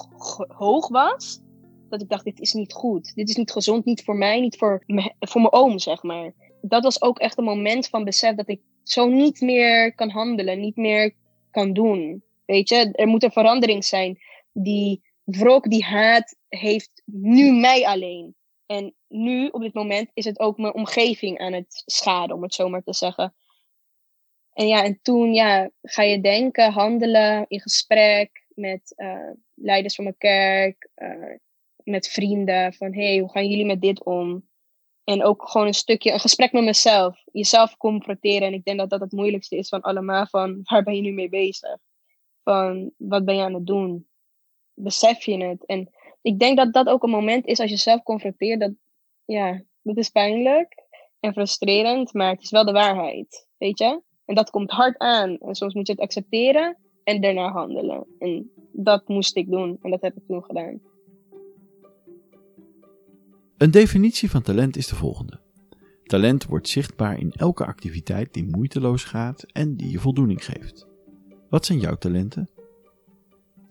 hoog 0.48 0.88
was, 0.88 1.42
dat 1.90 2.02
ik 2.02 2.10
dacht, 2.10 2.24
dit 2.24 2.40
is 2.40 2.54
niet 2.54 2.74
goed. 2.74 3.16
Dit 3.16 3.30
is 3.30 3.36
niet 3.36 3.52
gezond, 3.52 3.86
niet 3.86 4.04
voor 4.04 4.16
mij, 4.16 4.40
niet 4.40 4.58
voor, 4.58 4.84
voor 5.20 5.42
mijn 5.42 5.54
oom, 5.54 5.80
zeg 5.80 6.04
maar. 6.04 6.34
Dat 6.62 6.84
was 6.84 7.02
ook 7.02 7.20
echt 7.20 7.38
een 7.38 7.44
moment 7.44 7.88
van 7.88 8.04
besef 8.04 8.36
dat 8.36 8.50
ik 8.50 8.62
zo 8.84 9.08
niet 9.08 9.42
meer 9.42 9.96
kan 9.96 10.10
handelen, 10.10 10.60
niet 10.60 10.76
meer 10.76 11.14
kan 11.52 11.74
doen. 11.74 12.24
Weet 12.46 12.70
je, 12.70 12.92
er 12.92 13.08
moet 13.08 13.24
een 13.24 13.32
verandering 13.32 13.86
zijn. 13.86 14.20
Die 14.54 15.02
wrok, 15.24 15.70
die 15.70 15.84
haat 15.84 16.36
heeft 16.48 17.02
nu 17.06 17.52
mij 17.52 17.86
alleen. 17.86 18.36
En 18.66 18.94
nu, 19.08 19.48
op 19.48 19.62
dit 19.62 19.74
moment, 19.74 20.10
is 20.14 20.26
het 20.26 20.40
ook 20.40 20.58
mijn 20.58 20.74
omgeving 20.74 21.40
aan 21.40 21.54
het 21.54 21.84
schaden, 21.86 22.36
om 22.36 22.44
het 22.44 22.54
zo 22.54 22.70
maar 22.70 22.84
te 22.84 22.94
zeggen. 22.94 23.34
En 24.54 24.68
ja, 24.68 24.84
en 24.84 25.00
toen 25.02 25.34
ja, 25.34 25.70
ga 25.82 26.04
je 26.04 26.22
denken, 26.22 26.72
handelen, 26.72 27.46
in 27.48 27.62
gesprek 27.62 28.46
met 28.56 28.94
uh, 28.98 29.30
leiders 29.56 29.96
van 29.96 30.04
mijn 30.04 30.18
kerk, 30.18 30.90
uh, 30.96 31.36
met 31.84 32.08
vrienden, 32.08 32.74
van 32.74 32.94
hey, 32.94 33.18
hoe 33.18 33.32
gaan 33.32 33.48
jullie 33.48 33.66
met 33.66 33.82
dit 33.82 34.04
om? 34.04 34.50
En 35.04 35.24
ook 35.24 35.50
gewoon 35.50 35.68
een 35.68 35.74
stukje, 35.74 36.12
een 36.12 36.20
gesprek 36.20 36.52
met 36.52 36.64
mezelf. 36.64 37.24
Jezelf 37.32 37.78
confronteren. 37.78 38.48
En 38.48 38.54
ik 38.54 38.66
denk 38.66 38.80
dat 38.80 38.90
dat 38.90 39.00
het 39.00 39.12
moeilijkste 39.12 39.58
is 39.58 39.70
van 39.70 39.82
allemaal. 39.82 40.26
Van 40.26 40.60
waar 40.64 40.84
ben 40.84 40.96
je 40.96 41.02
nu 41.02 41.12
mee 41.12 41.30
bezig? 41.30 41.78
Van 42.44 42.92
wat 42.98 43.26
ben 43.26 43.36
je 43.36 43.42
aan 43.42 43.54
het 43.54 43.66
doen? 43.66 44.08
Besef 44.74 45.24
je 45.24 45.44
het? 45.44 45.66
En 45.66 45.90
ik 46.22 46.40
denk 46.40 46.58
dat 46.58 46.74
dat 46.74 46.88
ook 46.88 47.04
een 47.04 47.10
moment 47.10 47.46
is 47.46 47.60
als 47.60 47.70
je 47.70 47.76
jezelf 47.76 48.04
confronteert. 48.04 48.60
Dat, 48.60 48.74
ja, 49.26 49.64
dat 49.82 49.98
is 49.98 50.10
pijnlijk 50.10 50.86
en 51.20 51.34
frustrerend. 51.34 52.14
Maar 52.14 52.32
het 52.32 52.42
is 52.42 52.52
wel 52.52 52.66
de 52.66 52.72
waarheid. 52.72 53.48
Weet 53.58 53.80
je? 53.80 54.02
En 54.26 54.36
dat 54.36 54.50
komt 54.50 54.72
hard 54.72 54.98
aan. 54.98 55.38
En 55.38 55.56
soms 55.56 55.74
moet 55.74 55.88
je 55.88 55.94
het 55.94 56.02
accepteren 56.02 56.78
en 57.04 57.22
daarna 57.22 57.52
handelen. 57.52 58.06
En 58.20 58.52
dat 58.72 59.08
moest 59.08 59.36
ik 59.36 59.50
doen. 59.50 59.78
En 59.82 59.92
dat 59.92 60.02
heb 60.02 60.16
ik 60.16 60.26
toen 60.28 60.44
gedaan. 60.44 60.91
Een 63.62 63.72
definitie 63.72 64.32
van 64.32 64.42
talent 64.42 64.78
is 64.78 64.88
de 64.88 64.96
volgende. 64.96 65.40
Talent 66.04 66.46
wordt 66.46 66.70
zichtbaar 66.70 67.20
in 67.20 67.32
elke 67.32 67.66
activiteit 67.66 68.34
die 68.34 68.50
moeiteloos 68.50 69.04
gaat 69.04 69.44
en 69.44 69.76
die 69.76 69.92
je 69.92 70.00
voldoening 70.00 70.46
geeft. 70.46 70.88
Wat 71.50 71.66
zijn 71.66 71.80
jouw 71.80 71.96
talenten? 71.96 72.50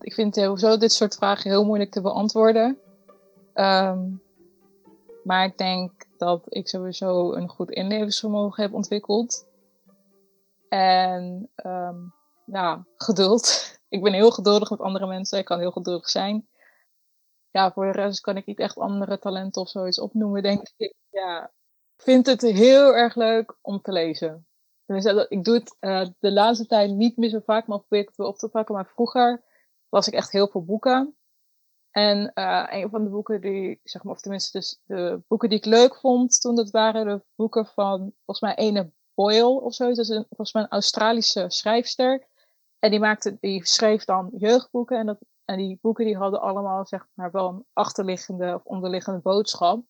Ik 0.01 0.15
vind 0.15 0.35
sowieso 0.35 0.77
dit 0.77 0.93
soort 0.93 1.15
vragen 1.15 1.51
heel 1.51 1.65
moeilijk 1.65 1.91
te 1.91 2.01
beantwoorden. 2.01 2.79
Um, 3.55 4.23
maar 5.25 5.45
ik 5.45 5.59
denk 5.59 5.93
dat 6.19 6.45
ik 6.49 6.69
sowieso 6.69 7.33
een 7.33 7.49
goed 7.49 7.71
inlevingsvermogen 7.71 8.63
heb 8.63 8.73
ontwikkeld. 8.73 9.47
En 10.69 11.51
ja, 12.45 12.87
geduld. 12.97 13.49
Ik 13.89 14.03
ben 14.03 14.13
heel 14.13 14.31
geduldig 14.31 14.71
met 14.71 14.81
andere 14.81 15.07
mensen. 15.07 15.39
Ik 15.39 15.45
kan 15.45 15.59
heel 15.59 15.71
geduldig 15.71 16.09
zijn 16.09 16.49
ja, 17.51 17.73
voor 17.73 17.85
de 17.85 17.93
rest 17.93 18.21
kan 18.21 18.37
ik 18.37 18.47
niet 18.47 18.59
echt 18.59 18.79
andere 18.79 19.19
talenten 19.19 19.63
of 19.63 19.69
zoiets 19.69 20.01
opnoemen, 20.01 20.43
denk 20.43 20.69
ik. 20.77 20.95
Ja, 21.11 21.45
ik 21.97 22.03
vind 22.03 22.27
het 22.27 22.41
heel 22.41 22.97
erg 22.97 23.15
leuk 23.15 23.57
om 23.61 23.81
te 23.81 23.93
lezen. 23.93 24.45
Ik 25.29 25.45
doe 25.45 25.55
het 25.55 25.77
uh, 25.81 26.07
de 26.19 26.33
laatste 26.33 26.67
tijd 26.67 26.91
niet 26.91 27.17
meer 27.17 27.29
zo 27.29 27.41
vaak, 27.45 27.67
maar 27.67 27.79
probeer 27.79 28.01
ik 28.01 28.09
het 28.09 28.17
weer 28.17 28.27
op 28.27 28.37
te 28.37 28.49
pakken. 28.49 28.75
Maar 28.75 28.87
vroeger 28.87 29.45
las 29.89 30.07
ik 30.07 30.15
echt 30.15 30.33
heel 30.33 30.49
veel 30.49 30.65
boeken. 30.65 31.17
En 31.91 32.33
uh, 32.35 32.67
een 32.71 32.91
van 32.91 33.05
de 33.05 33.11
boeken 33.11 33.41
die, 33.41 33.81
zeg 33.83 34.03
maar, 34.03 34.15
of 34.15 34.21
tenminste 34.21 34.59
dus 34.59 34.81
de 34.85 35.23
boeken 35.29 35.49
die 35.49 35.59
ik 35.59 35.65
leuk 35.65 35.97
vond 35.97 36.41
toen, 36.41 36.55
dat 36.55 36.71
waren 36.71 37.07
de 37.07 37.25
boeken 37.35 37.67
van, 37.67 37.99
volgens 38.25 38.41
mij, 38.41 38.55
Ene 38.55 38.93
Boyle 39.15 39.61
of 39.61 39.75
zoiets. 39.75 39.97
Dat 39.97 40.09
is 40.09 40.17
een, 40.17 40.25
volgens 40.29 40.53
mij 40.53 40.63
een 40.63 40.69
Australische 40.69 41.45
schrijfster. 41.49 42.27
En 42.79 42.91
die, 42.91 43.01
maakte, 43.01 43.37
die 43.41 43.67
schreef 43.67 44.05
dan 44.05 44.31
jeugdboeken. 44.37 44.99
En 44.99 45.07
dat 45.07 45.19
en 45.51 45.57
die 45.57 45.79
boeken 45.81 46.05
die 46.05 46.17
hadden 46.17 46.41
allemaal 46.41 46.87
zeg 46.87 47.07
maar 47.15 47.31
wel 47.31 47.49
een 47.49 47.65
achterliggende 47.73 48.55
of 48.55 48.65
onderliggende 48.65 49.21
boodschap. 49.21 49.85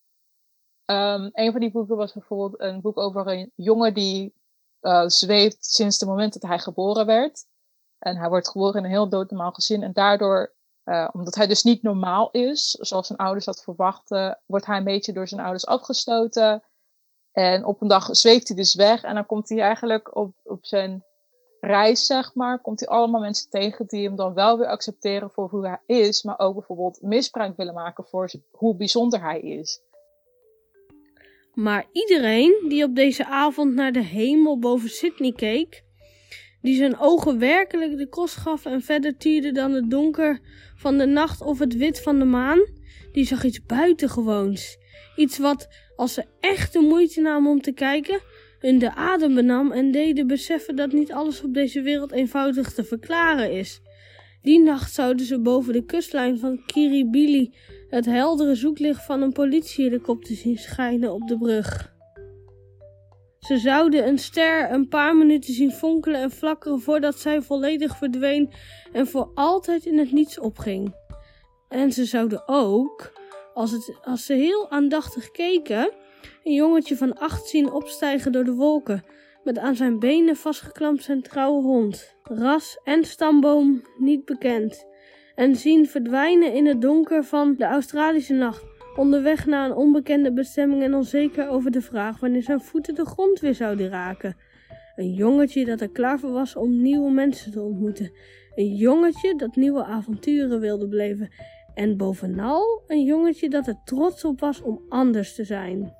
Um, 0.85 1.29
een 1.31 1.51
van 1.51 1.59
die 1.59 1.71
boeken 1.71 1.95
was 1.95 2.13
bijvoorbeeld 2.13 2.61
een 2.61 2.81
boek 2.81 2.97
over 2.97 3.27
een 3.27 3.51
jongen 3.55 3.93
die 3.93 4.33
uh, 4.81 5.03
zweeft 5.07 5.65
sinds 5.65 5.99
het 5.99 6.09
moment 6.09 6.33
dat 6.33 6.49
hij 6.49 6.59
geboren 6.59 7.05
werd. 7.05 7.45
En 7.97 8.17
hij 8.17 8.29
wordt 8.29 8.49
geboren 8.49 8.77
in 8.77 8.83
een 8.83 8.89
heel 8.89 9.09
doodnormaal 9.09 9.51
gezin. 9.51 9.83
En 9.83 9.93
daardoor, 9.93 10.53
uh, 10.85 11.09
omdat 11.11 11.35
hij 11.35 11.47
dus 11.47 11.63
niet 11.63 11.83
normaal 11.83 12.31
is, 12.31 12.69
zoals 12.71 13.07
zijn 13.07 13.19
ouders 13.19 13.45
dat 13.45 13.63
verwachten, 13.63 14.39
wordt 14.45 14.65
hij 14.65 14.77
een 14.77 14.83
beetje 14.83 15.13
door 15.13 15.27
zijn 15.27 15.41
ouders 15.41 15.65
afgestoten. 15.65 16.63
En 17.31 17.65
op 17.65 17.81
een 17.81 17.87
dag 17.87 18.15
zweeft 18.15 18.47
hij 18.47 18.57
dus 18.57 18.75
weg. 18.75 19.03
En 19.03 19.15
dan 19.15 19.25
komt 19.25 19.49
hij 19.49 19.59
eigenlijk 19.59 20.15
op, 20.15 20.35
op 20.43 20.65
zijn 20.65 21.05
reis, 21.61 22.05
zeg 22.05 22.35
maar, 22.35 22.61
komt 22.61 22.79
hij 22.79 22.89
allemaal 22.89 23.21
mensen 23.21 23.49
tegen 23.49 23.85
die 23.87 24.07
hem 24.07 24.15
dan 24.15 24.33
wel 24.33 24.57
weer 24.57 24.67
accepteren 24.67 25.31
voor 25.31 25.49
hoe 25.49 25.67
hij 25.67 25.97
is, 25.97 26.23
maar 26.23 26.39
ook 26.39 26.53
bijvoorbeeld 26.53 27.01
misbruik 27.01 27.57
willen 27.57 27.73
maken 27.73 28.05
voor 28.05 28.31
hoe 28.51 28.75
bijzonder 28.75 29.21
hij 29.21 29.39
is. 29.39 29.81
Maar 31.53 31.85
iedereen 31.91 32.65
die 32.67 32.83
op 32.83 32.95
deze 32.95 33.25
avond 33.25 33.73
naar 33.73 33.91
de 33.91 34.03
hemel 34.03 34.59
boven 34.59 34.89
Sydney 34.89 35.31
keek, 35.31 35.83
die 36.61 36.75
zijn 36.75 36.99
ogen 36.99 37.39
werkelijk 37.39 37.97
de 37.97 38.09
kost 38.09 38.35
gaf 38.35 38.65
en 38.65 38.81
verder 38.81 39.17
tierde 39.17 39.51
dan 39.51 39.71
het 39.71 39.89
donker 39.89 40.39
van 40.75 40.97
de 40.97 41.05
nacht 41.05 41.41
of 41.41 41.59
het 41.59 41.75
wit 41.75 42.01
van 42.01 42.19
de 42.19 42.25
maan, 42.25 42.59
die 43.11 43.25
zag 43.25 43.43
iets 43.43 43.65
buitengewoons. 43.65 44.77
Iets 45.15 45.37
wat, 45.37 45.67
als 45.95 46.13
ze 46.13 46.25
echt 46.39 46.73
de 46.73 46.79
moeite 46.79 47.21
namen 47.21 47.51
om 47.51 47.61
te 47.61 47.71
kijken, 47.71 48.21
hun 48.61 48.79
de 48.79 48.95
adem 48.95 49.35
benam 49.35 49.71
en 49.71 49.91
deden 49.91 50.27
beseffen 50.27 50.75
dat 50.75 50.91
niet 50.91 51.11
alles 51.11 51.43
op 51.43 51.53
deze 51.53 51.81
wereld 51.81 52.11
eenvoudig 52.11 52.73
te 52.73 52.83
verklaren 52.83 53.51
is. 53.51 53.81
Die 54.41 54.59
nacht 54.59 54.93
zouden 54.93 55.25
ze 55.25 55.39
boven 55.39 55.73
de 55.73 55.85
kustlijn 55.85 56.39
van 56.39 56.65
Kiribili 56.65 57.53
het 57.89 58.05
heldere 58.05 58.55
zoeklicht 58.55 59.05
van 59.05 59.21
een 59.21 59.31
politiehelikopter 59.31 60.35
zien 60.35 60.57
schijnen 60.57 61.13
op 61.13 61.27
de 61.27 61.37
brug. 61.37 61.93
Ze 63.39 63.57
zouden 63.57 64.07
een 64.07 64.17
ster 64.17 64.71
een 64.71 64.87
paar 64.87 65.15
minuten 65.15 65.53
zien 65.53 65.71
fonkelen 65.71 66.21
en 66.21 66.31
flakkeren 66.31 66.79
voordat 66.79 67.19
zij 67.19 67.41
volledig 67.41 67.97
verdween 67.97 68.53
en 68.91 69.07
voor 69.07 69.31
altijd 69.35 69.85
in 69.85 69.97
het 69.97 70.11
niets 70.11 70.39
opging. 70.39 70.95
En 71.69 71.91
ze 71.91 72.05
zouden 72.05 72.43
ook, 72.47 73.11
als, 73.53 73.71
het, 73.71 73.97
als 74.03 74.25
ze 74.25 74.33
heel 74.33 74.71
aandachtig 74.71 75.31
keken, 75.31 75.91
een 76.43 76.53
jongetje 76.53 76.97
van 76.97 77.17
acht 77.17 77.47
zien 77.47 77.71
opstijgen 77.71 78.31
door 78.31 78.43
de 78.43 78.53
wolken, 78.53 79.03
met 79.43 79.57
aan 79.57 79.75
zijn 79.75 79.99
benen 79.99 80.35
vastgeklampt 80.35 81.03
zijn 81.03 81.21
trouwe 81.21 81.61
hond. 81.61 82.15
Ras 82.23 82.79
en 82.83 83.03
stamboom 83.03 83.81
niet 83.97 84.25
bekend. 84.25 84.85
En 85.35 85.55
zien 85.55 85.87
verdwijnen 85.87 86.53
in 86.53 86.65
het 86.65 86.81
donker 86.81 87.23
van 87.23 87.55
de 87.57 87.65
Australische 87.65 88.33
nacht. 88.33 88.63
Onderweg 88.95 89.45
naar 89.45 89.65
een 89.65 89.75
onbekende 89.75 90.33
bestemming 90.33 90.83
en 90.83 90.93
onzeker 90.93 91.49
over 91.49 91.71
de 91.71 91.81
vraag 91.81 92.19
wanneer 92.19 92.43
zijn 92.43 92.61
voeten 92.61 92.95
de 92.95 93.05
grond 93.05 93.39
weer 93.39 93.55
zouden 93.55 93.89
raken. 93.89 94.37
Een 94.95 95.13
jongetje 95.13 95.65
dat 95.65 95.81
er 95.81 95.91
klaar 95.91 96.19
voor 96.19 96.31
was 96.31 96.55
om 96.55 96.81
nieuwe 96.81 97.11
mensen 97.11 97.51
te 97.51 97.61
ontmoeten. 97.61 98.11
Een 98.55 98.75
jongetje 98.75 99.35
dat 99.35 99.55
nieuwe 99.55 99.83
avonturen 99.83 100.59
wilde 100.59 100.87
beleven. 100.87 101.29
En 101.73 101.97
bovenal 101.97 102.83
een 102.87 103.03
jongetje 103.03 103.49
dat 103.49 103.67
er 103.67 103.81
trots 103.83 104.25
op 104.25 104.39
was 104.39 104.61
om 104.61 104.81
anders 104.89 105.35
te 105.35 105.43
zijn. 105.43 105.99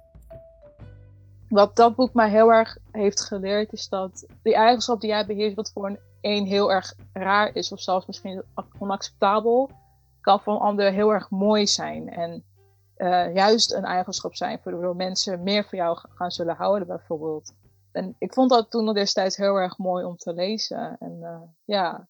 Wat 1.52 1.76
dat 1.76 1.96
boek 1.96 2.14
mij 2.14 2.30
heel 2.30 2.54
erg 2.54 2.78
heeft 2.92 3.22
geleerd, 3.22 3.74
is 3.74 3.90
dat 3.90 4.26
die 4.44 4.56
eigenschap 4.56 5.02
die 5.02 5.10
jij 5.10 5.26
beheerst, 5.26 5.56
wat 5.56 5.72
voor 5.72 5.86
een, 5.86 6.00
een 6.22 6.46
heel 6.46 6.72
erg 6.72 6.94
raar 7.14 7.56
is, 7.56 7.72
of 7.72 7.80
zelfs 7.80 8.06
misschien 8.06 8.44
onacceptabel, 8.80 9.70
kan 10.22 10.40
voor 10.42 10.54
een 10.54 10.60
ander 10.60 10.92
heel 10.92 11.14
erg 11.14 11.30
mooi 11.30 11.68
zijn. 11.68 12.10
En 12.10 12.44
uh, 12.98 13.34
juist 13.34 13.74
een 13.74 13.84
eigenschap 13.84 14.36
zijn 14.36 14.60
waardoor 14.64 14.96
mensen 14.96 15.44
meer 15.44 15.66
van 15.66 15.78
jou 15.78 15.98
gaan 16.16 16.32
zullen 16.32 16.56
houden, 16.56 16.88
bijvoorbeeld. 16.88 17.54
En 17.92 18.16
ik 18.18 18.34
vond 18.34 18.50
dat 18.50 18.72
toen 18.72 18.84
nog 18.84 18.96
destijds 18.96 19.38
heel 19.38 19.56
erg 19.56 19.78
mooi 19.78 20.06
om 20.06 20.18
te 20.18 20.34
lezen. 20.34 20.98
En 21.00 21.18
uh, 21.22 21.42
ja, 21.66 22.08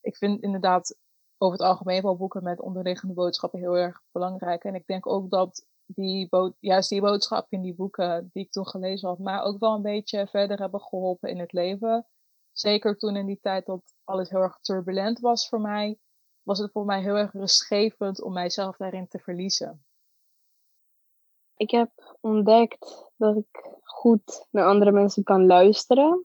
ik 0.00 0.16
vind 0.16 0.42
inderdaad 0.42 0.96
over 1.38 1.58
het 1.58 1.66
algemeen 1.66 2.02
wel 2.02 2.16
boeken 2.16 2.42
met 2.42 2.60
onderliggende 2.60 3.14
boodschappen 3.14 3.58
heel 3.58 3.76
erg 3.76 4.02
belangrijk. 4.12 4.64
En 4.64 4.74
ik 4.74 4.86
denk 4.86 5.06
ook 5.06 5.30
dat 5.30 5.66
die 5.94 6.28
juist 6.60 6.88
die 6.88 7.00
boodschappen 7.00 7.58
in 7.58 7.62
die 7.62 7.74
boeken 7.74 8.30
die 8.32 8.44
ik 8.44 8.50
toen 8.50 8.66
gelezen 8.66 9.08
had, 9.08 9.18
maar 9.18 9.42
ook 9.42 9.58
wel 9.58 9.74
een 9.74 9.82
beetje 9.82 10.26
verder 10.26 10.58
hebben 10.58 10.80
geholpen 10.80 11.30
in 11.30 11.38
het 11.38 11.52
leven. 11.52 12.06
Zeker 12.52 12.96
toen 12.96 13.16
in 13.16 13.26
die 13.26 13.38
tijd 13.40 13.66
dat 13.66 13.82
alles 14.04 14.30
heel 14.30 14.40
erg 14.40 14.58
turbulent 14.60 15.20
was 15.20 15.48
voor 15.48 15.60
mij, 15.60 15.98
was 16.42 16.58
het 16.58 16.72
voor 16.72 16.84
mij 16.84 17.00
heel 17.00 17.16
erg 17.16 17.32
rustgevend 17.32 18.22
om 18.22 18.32
mijzelf 18.32 18.76
daarin 18.76 19.08
te 19.08 19.18
verliezen. 19.18 19.84
Ik 21.56 21.70
heb 21.70 22.16
ontdekt 22.20 23.10
dat 23.16 23.36
ik 23.36 23.78
goed 23.82 24.46
naar 24.50 24.66
andere 24.66 24.92
mensen 24.92 25.22
kan 25.22 25.46
luisteren. 25.46 26.24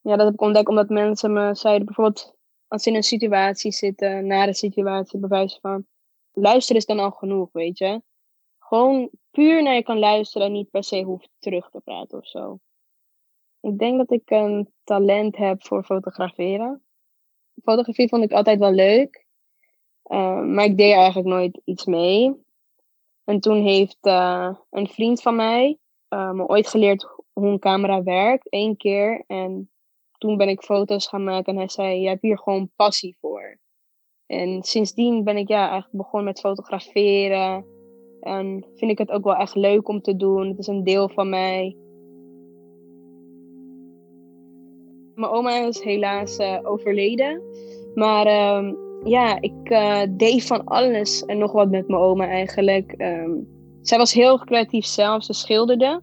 Ja, 0.00 0.16
dat 0.16 0.24
heb 0.24 0.34
ik 0.34 0.40
ontdekt 0.40 0.68
omdat 0.68 0.88
mensen 0.88 1.32
me 1.32 1.54
zeiden, 1.54 1.86
bijvoorbeeld 1.86 2.36
als 2.68 2.82
ze 2.82 2.88
in 2.90 2.96
een 2.96 3.02
situatie 3.02 3.72
zitten, 3.72 4.26
naar 4.26 4.48
een 4.48 4.54
situatie, 4.54 5.18
bewijs 5.18 5.58
van, 5.60 5.86
luisteren 6.32 6.76
is 6.76 6.86
dan 6.86 6.98
al 6.98 7.10
genoeg, 7.10 7.52
weet 7.52 7.78
je. 7.78 8.02
Gewoon 8.68 9.10
puur 9.30 9.62
naar 9.62 9.74
je 9.74 9.82
kan 9.82 9.98
luisteren 9.98 10.46
en 10.46 10.52
niet 10.52 10.70
per 10.70 10.84
se 10.84 11.02
hoeft 11.02 11.30
terug 11.38 11.70
te 11.70 11.80
praten 11.80 12.18
of 12.18 12.26
zo. 12.26 12.58
Ik 13.60 13.78
denk 13.78 13.98
dat 13.98 14.10
ik 14.10 14.30
een 14.30 14.72
talent 14.84 15.36
heb 15.36 15.66
voor 15.66 15.84
fotograferen. 15.84 16.82
Fotografie 17.62 18.08
vond 18.08 18.24
ik 18.24 18.32
altijd 18.32 18.58
wel 18.58 18.72
leuk, 18.72 19.26
uh, 20.04 20.40
maar 20.40 20.64
ik 20.64 20.76
deed 20.76 20.92
eigenlijk 20.92 21.28
nooit 21.28 21.60
iets 21.64 21.84
mee. 21.84 22.34
En 23.24 23.40
toen 23.40 23.62
heeft 23.62 24.06
uh, 24.06 24.54
een 24.70 24.88
vriend 24.88 25.22
van 25.22 25.36
mij 25.36 25.78
uh, 26.08 26.30
me 26.30 26.46
ooit 26.46 26.68
geleerd 26.68 27.06
hoe 27.32 27.46
een 27.46 27.58
camera 27.58 28.02
werkt, 28.02 28.48
één 28.48 28.76
keer. 28.76 29.24
En 29.26 29.70
toen 30.18 30.36
ben 30.36 30.48
ik 30.48 30.62
foto's 30.62 31.06
gaan 31.06 31.24
maken 31.24 31.52
en 31.52 31.58
hij 31.58 31.68
zei, 31.68 32.00
je 32.00 32.08
hebt 32.08 32.22
hier 32.22 32.38
gewoon 32.38 32.70
passie 32.76 33.16
voor. 33.20 33.58
En 34.26 34.62
sindsdien 34.62 35.24
ben 35.24 35.36
ik 35.36 35.48
ja, 35.48 35.60
eigenlijk 35.60 35.96
begonnen 35.96 36.24
met 36.24 36.40
fotograferen. 36.40 37.76
En 38.20 38.64
vind 38.74 38.90
ik 38.90 38.98
het 38.98 39.10
ook 39.10 39.24
wel 39.24 39.36
echt 39.36 39.54
leuk 39.54 39.88
om 39.88 40.00
te 40.00 40.16
doen. 40.16 40.48
Het 40.48 40.58
is 40.58 40.66
een 40.66 40.84
deel 40.84 41.08
van 41.08 41.28
mij. 41.28 41.76
Mijn 45.14 45.32
oma 45.32 45.66
is 45.66 45.82
helaas 45.82 46.38
uh, 46.38 46.58
overleden. 46.62 47.42
Maar 47.94 48.26
uh, 48.26 48.72
ja, 49.04 49.40
ik 49.40 49.70
uh, 49.70 50.02
deed 50.10 50.44
van 50.44 50.64
alles 50.64 51.24
en 51.24 51.38
nog 51.38 51.52
wat 51.52 51.70
met 51.70 51.88
mijn 51.88 52.02
oma 52.02 52.28
eigenlijk. 52.28 52.94
Um, 52.98 53.48
zij 53.82 53.98
was 53.98 54.12
heel 54.12 54.38
creatief 54.38 54.84
zelf. 54.84 55.24
Ze 55.24 55.32
schilderde. 55.32 56.00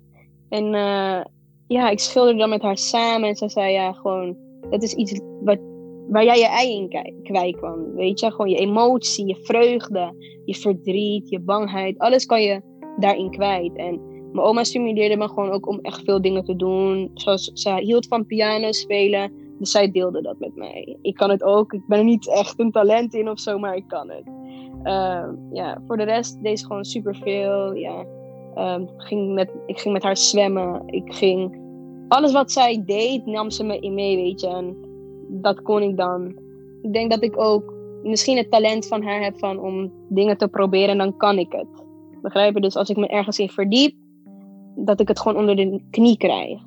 En 0.50 0.66
uh, 0.66 1.22
ja, 1.68 1.90
ik 1.90 2.00
schilderde 2.00 2.40
dan 2.40 2.50
met 2.50 2.62
haar 2.62 2.78
samen. 2.78 3.30
En 3.30 3.36
ze 3.36 3.50
zei 3.50 3.72
ja, 3.72 3.94
gewoon, 3.94 4.38
dat 4.70 4.84
is 4.84 4.94
iets 4.94 5.22
wat, 5.44 5.60
waar 6.08 6.26
jij 6.26 6.38
je 6.38 6.48
ei 6.48 6.76
in 6.76 6.90
kwijt 7.24 7.60
kan. 7.60 7.94
Weet 7.96 8.20
je, 8.20 8.32
gewoon 8.32 8.50
je 8.50 8.58
emotie, 8.58 9.28
je 9.28 9.36
vreugde, 9.36 10.16
je 10.46 10.56
verdriet, 10.56 11.30
je 11.30 11.40
bangheid. 11.40 11.98
Alles 11.98 12.26
kan 12.26 12.42
je 12.42 12.62
daarin 13.00 13.30
kwijt. 13.30 13.76
En 13.76 14.02
mijn 14.32 14.48
oma 14.48 14.64
stimuleerde 14.64 15.18
me 15.18 15.28
gewoon 15.28 15.52
ook 15.52 15.68
om 15.68 15.80
echt 15.82 16.04
veel 16.04 16.22
dingen 16.22 16.44
te 16.44 16.56
doen. 16.56 17.12
Zoals 17.14 17.52
ze 17.54 17.76
hield 17.76 18.08
van 18.08 18.26
piano 18.26 18.72
spelen. 18.72 19.44
Dus 19.60 19.72
zij 19.72 19.92
deelde 19.92 20.22
dat 20.22 20.40
met 20.40 20.56
mij. 20.56 20.98
Ik 21.02 21.16
kan 21.16 21.30
het 21.30 21.44
ook. 21.44 21.74
Ik 21.74 21.88
ben 21.88 21.98
er 21.98 22.04
niet 22.04 22.30
echt 22.30 22.60
een 22.60 22.72
talent 22.72 23.14
in 23.14 23.30
of 23.30 23.40
zo, 23.40 23.60
maar 23.60 23.76
ik 23.76 23.88
kan 23.88 24.10
het. 24.10 24.24
Uh, 24.84 25.30
ja, 25.52 25.82
voor 25.88 25.98
de 25.98 26.04
rest 26.04 26.44
deed 26.44 26.60
ze 26.60 26.66
gewoon 26.66 26.86
superveel. 26.86 27.74
Ja. 27.74 28.06
Um, 28.58 28.90
ging 28.98 29.34
met, 29.34 29.52
ik 29.66 29.80
ging 29.80 29.94
met 29.94 30.04
haar 30.04 30.18
zwemmen. 30.18 30.84
Ik 30.86 31.14
ging... 31.14 31.64
Alles 32.08 32.32
wat 32.32 32.52
zij 32.52 32.84
deed, 32.86 33.26
nam 33.26 33.52
ze 33.52 33.64
me 33.64 33.80
in 33.80 33.94
mee, 33.94 34.16
weet 34.16 34.42
je. 34.42 34.48
En 34.48 34.78
dat 35.28 35.62
kon 35.62 35.82
ik 35.82 35.98
dan. 35.98 36.28
Ik 36.82 36.94
denk 36.94 37.12
dat 37.12 37.24
ik 37.24 37.38
ook 37.38 37.74
misschien 38.04 38.38
het 38.38 38.52
talent 38.52 38.88
van 38.88 39.04
haar 39.04 39.24
heb 39.24 39.40
van 39.40 39.60
om 39.60 39.92
dingen 40.10 40.38
te 40.38 40.48
proberen 40.48 40.90
en 40.90 40.98
dan 40.98 41.18
kan 41.18 41.38
ik 41.38 41.52
het. 41.52 41.84
Begrijp 42.22 42.54
je? 42.54 42.62
Dus 42.62 42.76
als 42.76 42.90
ik 42.90 42.98
me 42.98 43.08
ergens 43.08 43.40
in 43.40 43.50
verdiep, 43.50 43.96
dat 44.76 45.00
ik 45.00 45.08
het 45.08 45.20
gewoon 45.20 45.38
onder 45.38 45.56
de 45.56 45.84
knie 45.90 46.18
krijg. 46.18 46.62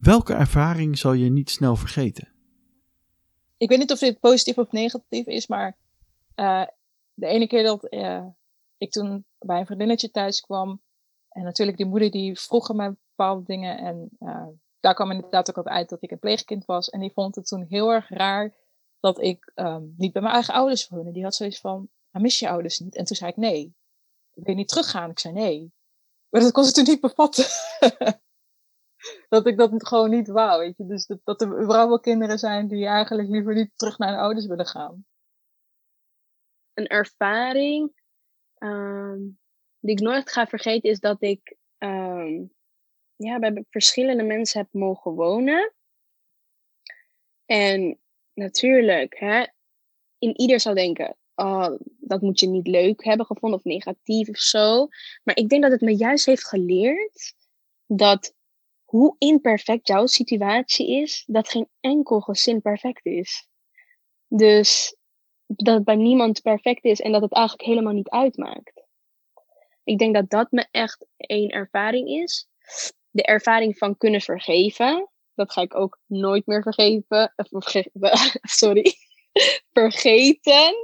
Welke 0.00 0.32
ervaring 0.32 0.98
zal 0.98 1.12
je 1.12 1.30
niet 1.30 1.50
snel 1.50 1.76
vergeten? 1.76 2.28
Ik 3.56 3.68
weet 3.68 3.78
niet 3.78 3.92
of 3.92 3.98
dit 3.98 4.20
positief 4.20 4.58
of 4.58 4.72
negatief 4.72 5.26
is, 5.26 5.46
maar 5.46 5.76
uh, 6.36 6.64
de 7.14 7.26
ene 7.26 7.46
keer 7.46 7.62
dat 7.62 7.86
uh, 7.90 8.24
ik 8.78 8.90
toen 8.90 9.24
bij 9.38 9.58
een 9.58 9.66
vriendinnetje 9.66 10.10
thuis 10.10 10.40
kwam, 10.40 10.80
en 11.28 11.42
natuurlijk 11.42 11.76
die 11.76 11.86
moeder 11.86 12.10
die 12.10 12.40
vroeg 12.40 12.74
mij 12.74 12.94
bepaalde 13.18 13.44
dingen, 13.44 13.78
en 13.78 14.08
uh, 14.20 14.46
daar 14.80 14.94
kwam 14.94 15.10
inderdaad 15.10 15.50
ook 15.50 15.56
op 15.56 15.68
uit 15.68 15.88
dat 15.88 16.02
ik 16.02 16.10
een 16.10 16.18
pleegkind 16.18 16.64
was, 16.64 16.88
en 16.88 17.00
die 17.00 17.12
vond 17.12 17.34
het 17.34 17.46
toen 17.46 17.66
heel 17.68 17.92
erg 17.92 18.08
raar 18.08 18.54
dat 19.00 19.22
ik 19.22 19.52
um, 19.54 19.94
niet 19.96 20.12
bij 20.12 20.22
mijn 20.22 20.34
eigen 20.34 20.54
ouders 20.54 20.88
woonde. 20.88 21.12
Die 21.12 21.22
had 21.22 21.34
zoiets 21.34 21.60
van, 21.60 21.88
maar 22.10 22.22
mis 22.22 22.38
je 22.38 22.48
ouders 22.48 22.78
niet? 22.78 22.96
En 22.96 23.04
toen 23.04 23.16
zei 23.16 23.30
ik 23.30 23.36
nee. 23.36 23.76
Wil 24.32 24.44
je 24.44 24.54
niet 24.54 24.68
teruggaan? 24.68 25.10
Ik 25.10 25.18
zei 25.18 25.34
nee. 25.34 25.72
Maar 26.28 26.40
dat 26.40 26.52
kon 26.52 26.64
ze 26.64 26.72
toen 26.72 26.84
niet 26.84 27.00
bevatten. 27.00 27.44
dat 29.28 29.46
ik 29.46 29.56
dat 29.56 29.86
gewoon 29.86 30.10
niet 30.10 30.28
wou, 30.28 30.60
weet 30.60 30.76
je. 30.76 30.86
Dus 30.86 31.06
dat, 31.06 31.20
dat 31.24 31.40
er 31.40 31.62
überhaupt 31.62 32.02
kinderen 32.02 32.38
zijn 32.38 32.68
die 32.68 32.86
eigenlijk 32.86 33.28
liever 33.28 33.54
niet 33.54 33.72
terug 33.74 33.98
naar 33.98 34.08
hun 34.08 34.18
ouders 34.18 34.46
willen 34.46 34.66
gaan. 34.66 35.06
Een 36.74 36.86
ervaring 36.86 37.92
um, 38.58 39.38
die 39.78 39.92
ik 39.92 40.00
nooit 40.00 40.30
ga 40.30 40.46
vergeten 40.46 40.90
is 40.90 41.00
dat 41.00 41.22
ik 41.22 41.56
um, 41.78 42.52
ja, 43.18 43.38
bij 43.38 43.64
verschillende 43.70 44.22
mensen 44.22 44.60
heb 44.60 44.68
mogen 44.72 45.12
wonen. 45.12 45.72
En 47.46 47.98
natuurlijk, 48.34 49.18
hè, 49.18 49.46
in 50.18 50.40
ieder 50.40 50.60
zou 50.60 50.74
denken, 50.74 51.16
oh, 51.34 51.70
dat 52.00 52.20
moet 52.20 52.40
je 52.40 52.48
niet 52.48 52.66
leuk 52.66 53.04
hebben 53.04 53.26
gevonden 53.26 53.58
of 53.58 53.64
negatief 53.64 54.28
of 54.28 54.38
zo. 54.38 54.88
Maar 55.24 55.36
ik 55.36 55.48
denk 55.48 55.62
dat 55.62 55.72
het 55.72 55.80
me 55.80 55.96
juist 55.96 56.26
heeft 56.26 56.48
geleerd 56.48 57.34
dat 57.86 58.34
hoe 58.84 59.14
imperfect 59.18 59.88
jouw 59.88 60.06
situatie 60.06 60.90
is, 60.90 61.24
dat 61.26 61.48
geen 61.48 61.68
enkel 61.80 62.20
gezin 62.20 62.60
perfect 62.60 63.06
is. 63.06 63.48
Dus 64.28 64.96
dat 65.46 65.74
het 65.74 65.84
bij 65.84 65.96
niemand 65.96 66.42
perfect 66.42 66.84
is 66.84 67.00
en 67.00 67.12
dat 67.12 67.22
het 67.22 67.32
eigenlijk 67.32 67.68
helemaal 67.68 67.92
niet 67.92 68.08
uitmaakt. 68.08 68.86
Ik 69.84 69.98
denk 69.98 70.14
dat 70.14 70.30
dat 70.30 70.50
me 70.50 70.66
echt 70.70 71.06
één 71.16 71.48
ervaring 71.48 72.08
is. 72.08 72.48
De 73.10 73.22
ervaring 73.22 73.78
van 73.78 73.96
kunnen 73.96 74.20
vergeven. 74.20 75.08
Dat 75.34 75.52
ga 75.52 75.60
ik 75.60 75.74
ook 75.74 75.98
nooit 76.06 76.46
meer 76.46 76.62
vergeven. 76.62 77.32
Verge 77.36 77.90
sorry. 78.42 78.94
Vergeten. 79.72 80.74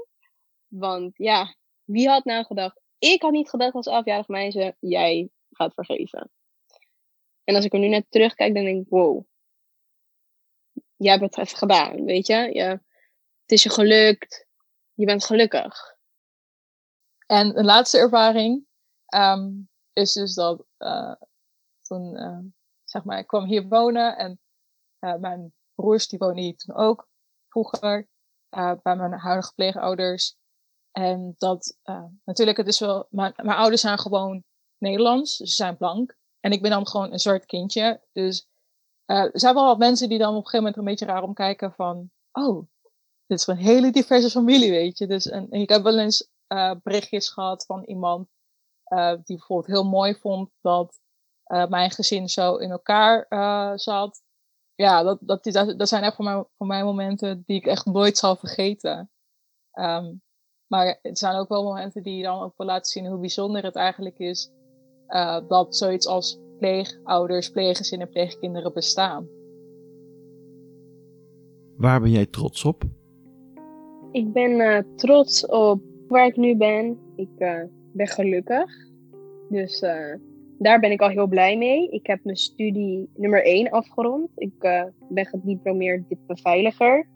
Want 0.68 1.16
ja, 1.16 1.56
wie 1.84 2.08
had 2.08 2.24
nou 2.24 2.44
gedacht? 2.44 2.80
Ik 2.98 3.22
had 3.22 3.32
niet 3.32 3.48
gedacht 3.48 3.74
als 3.74 3.86
elfjarig 3.86 4.28
meisje, 4.28 4.76
jij 4.80 5.30
gaat 5.50 5.74
vergeven. 5.74 6.30
En 7.44 7.54
als 7.54 7.64
ik 7.64 7.72
er 7.72 7.78
nu 7.78 7.88
net 7.88 8.06
terugkijk, 8.08 8.54
dan 8.54 8.64
denk 8.64 8.82
ik, 8.82 8.88
wow. 8.88 9.24
Jij 10.96 11.12
hebt 11.12 11.36
het 11.36 11.46
even 11.46 11.58
gedaan, 11.58 12.04
weet 12.04 12.26
je? 12.26 12.50
Ja, 12.52 12.70
het 13.40 13.50
is 13.52 13.62
je 13.62 13.70
gelukt. 13.70 14.46
Je 14.94 15.06
bent 15.06 15.24
gelukkig. 15.24 15.96
En 17.26 17.58
een 17.58 17.64
laatste 17.64 17.98
ervaring 17.98 18.66
um, 19.14 19.68
is 19.92 20.12
dus 20.12 20.34
dat 20.34 20.64
uh, 20.78 21.14
toen, 21.86 22.16
uh, 22.16 22.38
zeg 22.84 23.04
maar, 23.04 23.18
ik 23.18 23.26
kwam 23.26 23.44
hier 23.44 23.68
wonen 23.68 24.16
en 24.16 24.40
uh, 25.00 25.14
mijn 25.14 25.52
broers 25.74 26.08
die 26.08 26.18
wonen 26.18 26.42
hier 26.42 26.56
toen 26.56 26.74
ook 26.74 27.08
vroeger 27.48 28.08
bij 28.82 28.96
mijn 28.96 29.12
huidige 29.12 29.54
pleegouders. 29.54 30.36
En 30.90 31.34
dat 31.38 31.78
natuurlijk, 32.24 32.56
het 32.56 32.66
is 32.66 32.78
wel, 32.78 33.06
mijn, 33.10 33.32
mijn 33.36 33.58
ouders 33.58 33.80
zijn 33.80 33.98
gewoon 33.98 34.44
Nederlands, 34.78 35.36
ze 35.36 35.46
zijn 35.46 35.76
blank. 35.76 36.16
En 36.40 36.52
ik 36.52 36.62
ben 36.62 36.70
dan 36.70 36.86
gewoon 36.86 37.12
een 37.12 37.18
zwart 37.18 37.46
kindje. 37.46 38.02
Dus 38.12 38.48
er 39.04 39.30
zijn 39.32 39.54
wel 39.54 39.64
wat 39.64 39.78
mensen 39.78 40.08
die 40.08 40.18
dan 40.18 40.28
op 40.28 40.34
een 40.34 40.42
gegeven 40.42 40.58
moment 40.58 40.76
een 40.76 40.84
beetje 40.84 41.06
raar 41.06 41.22
omkijken 41.22 41.72
van... 41.72 42.10
Oh, 42.32 42.66
dit 43.26 43.38
is 43.38 43.46
een 43.46 43.56
hele 43.56 43.90
diverse 43.90 44.30
familie, 44.30 44.70
weet 44.70 44.98
je. 44.98 45.06
Dus 45.06 45.26
en, 45.26 45.50
ik 45.50 45.68
heb 45.68 45.82
wel 45.82 45.98
eens 45.98 46.28
berichtjes 46.82 47.28
gehad 47.28 47.66
van 47.66 47.84
iemand 47.84 48.28
die 49.24 49.36
bijvoorbeeld 49.36 49.66
heel 49.66 49.88
mooi 49.88 50.14
vond 50.14 50.50
dat 50.60 51.00
uh, 51.46 51.66
mijn 51.66 51.90
gezin 51.90 52.28
zo 52.28 52.56
in 52.56 52.70
elkaar 52.70 53.26
zat. 53.78 54.22
Ja, 54.74 55.02
dat, 55.02 55.18
dat, 55.20 55.44
dat, 55.44 55.78
dat 55.78 55.88
zijn 55.88 56.02
echt 56.02 56.14
voor 56.14 56.24
mij, 56.24 56.44
voor 56.56 56.66
mij 56.66 56.84
momenten 56.84 57.42
die 57.46 57.56
ik 57.56 57.66
echt 57.66 57.86
nooit 57.86 58.18
zal 58.18 58.36
vergeten. 58.36 59.10
Um, 59.72 60.22
maar 60.66 60.98
het 61.02 61.18
zijn 61.18 61.36
ook 61.36 61.48
wel 61.48 61.64
momenten 61.64 62.02
die 62.02 62.22
dan 62.22 62.42
ook 62.42 62.54
wel 62.56 62.66
laten 62.66 62.90
zien 62.90 63.06
hoe 63.06 63.18
bijzonder 63.18 63.64
het 63.64 63.76
eigenlijk 63.76 64.18
is 64.18 64.50
dat 65.48 65.76
zoiets 65.76 66.06
als 66.06 66.38
pleegouders, 66.58 67.50
pleeggezinnen, 67.50 68.08
pleegkinderen 68.08 68.72
bestaan. 68.72 69.28
Waar 71.76 72.00
ben 72.00 72.10
jij 72.10 72.26
trots 72.26 72.64
op? 72.64 72.82
Ik 74.12 74.32
ben 74.32 74.50
uh, 74.50 74.78
trots 74.96 75.46
op 75.46 75.82
waar 76.08 76.26
ik 76.26 76.36
nu 76.36 76.56
ben. 76.56 76.98
Ik 77.16 77.30
uh, 77.38 77.62
ben 77.92 78.06
gelukkig. 78.06 78.72
Dus 79.48 79.82
uh, 79.82 80.14
daar 80.58 80.80
ben 80.80 80.90
ik 80.90 81.00
al 81.00 81.08
heel 81.08 81.26
blij 81.26 81.56
mee. 81.56 81.90
Ik 81.90 82.06
heb 82.06 82.24
mijn 82.24 82.36
studie 82.36 83.10
nummer 83.14 83.44
1 83.44 83.70
afgerond. 83.70 84.30
Ik 84.36 84.58
ben 85.08 85.26
gediplomeerd 85.26 86.26
beveiliger. 86.26 87.08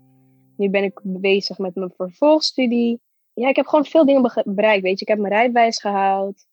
Nu 0.57 0.71
ben 0.71 0.85
ik 0.85 1.01
bezig 1.03 1.59
met 1.59 1.75
mijn 1.75 1.93
vervolgstudie. 1.97 3.01
Ja, 3.33 3.49
ik 3.49 3.57
heb 3.57 3.67
gewoon 3.67 3.85
veel 3.85 4.05
dingen 4.05 4.33
bereikt. 4.45 4.83
Weet 4.83 4.99
je, 4.99 5.05
ik 5.05 5.09
heb 5.09 5.19
mijn 5.19 5.33
rijbewijs 5.33 5.81
gehaald. 5.81 6.47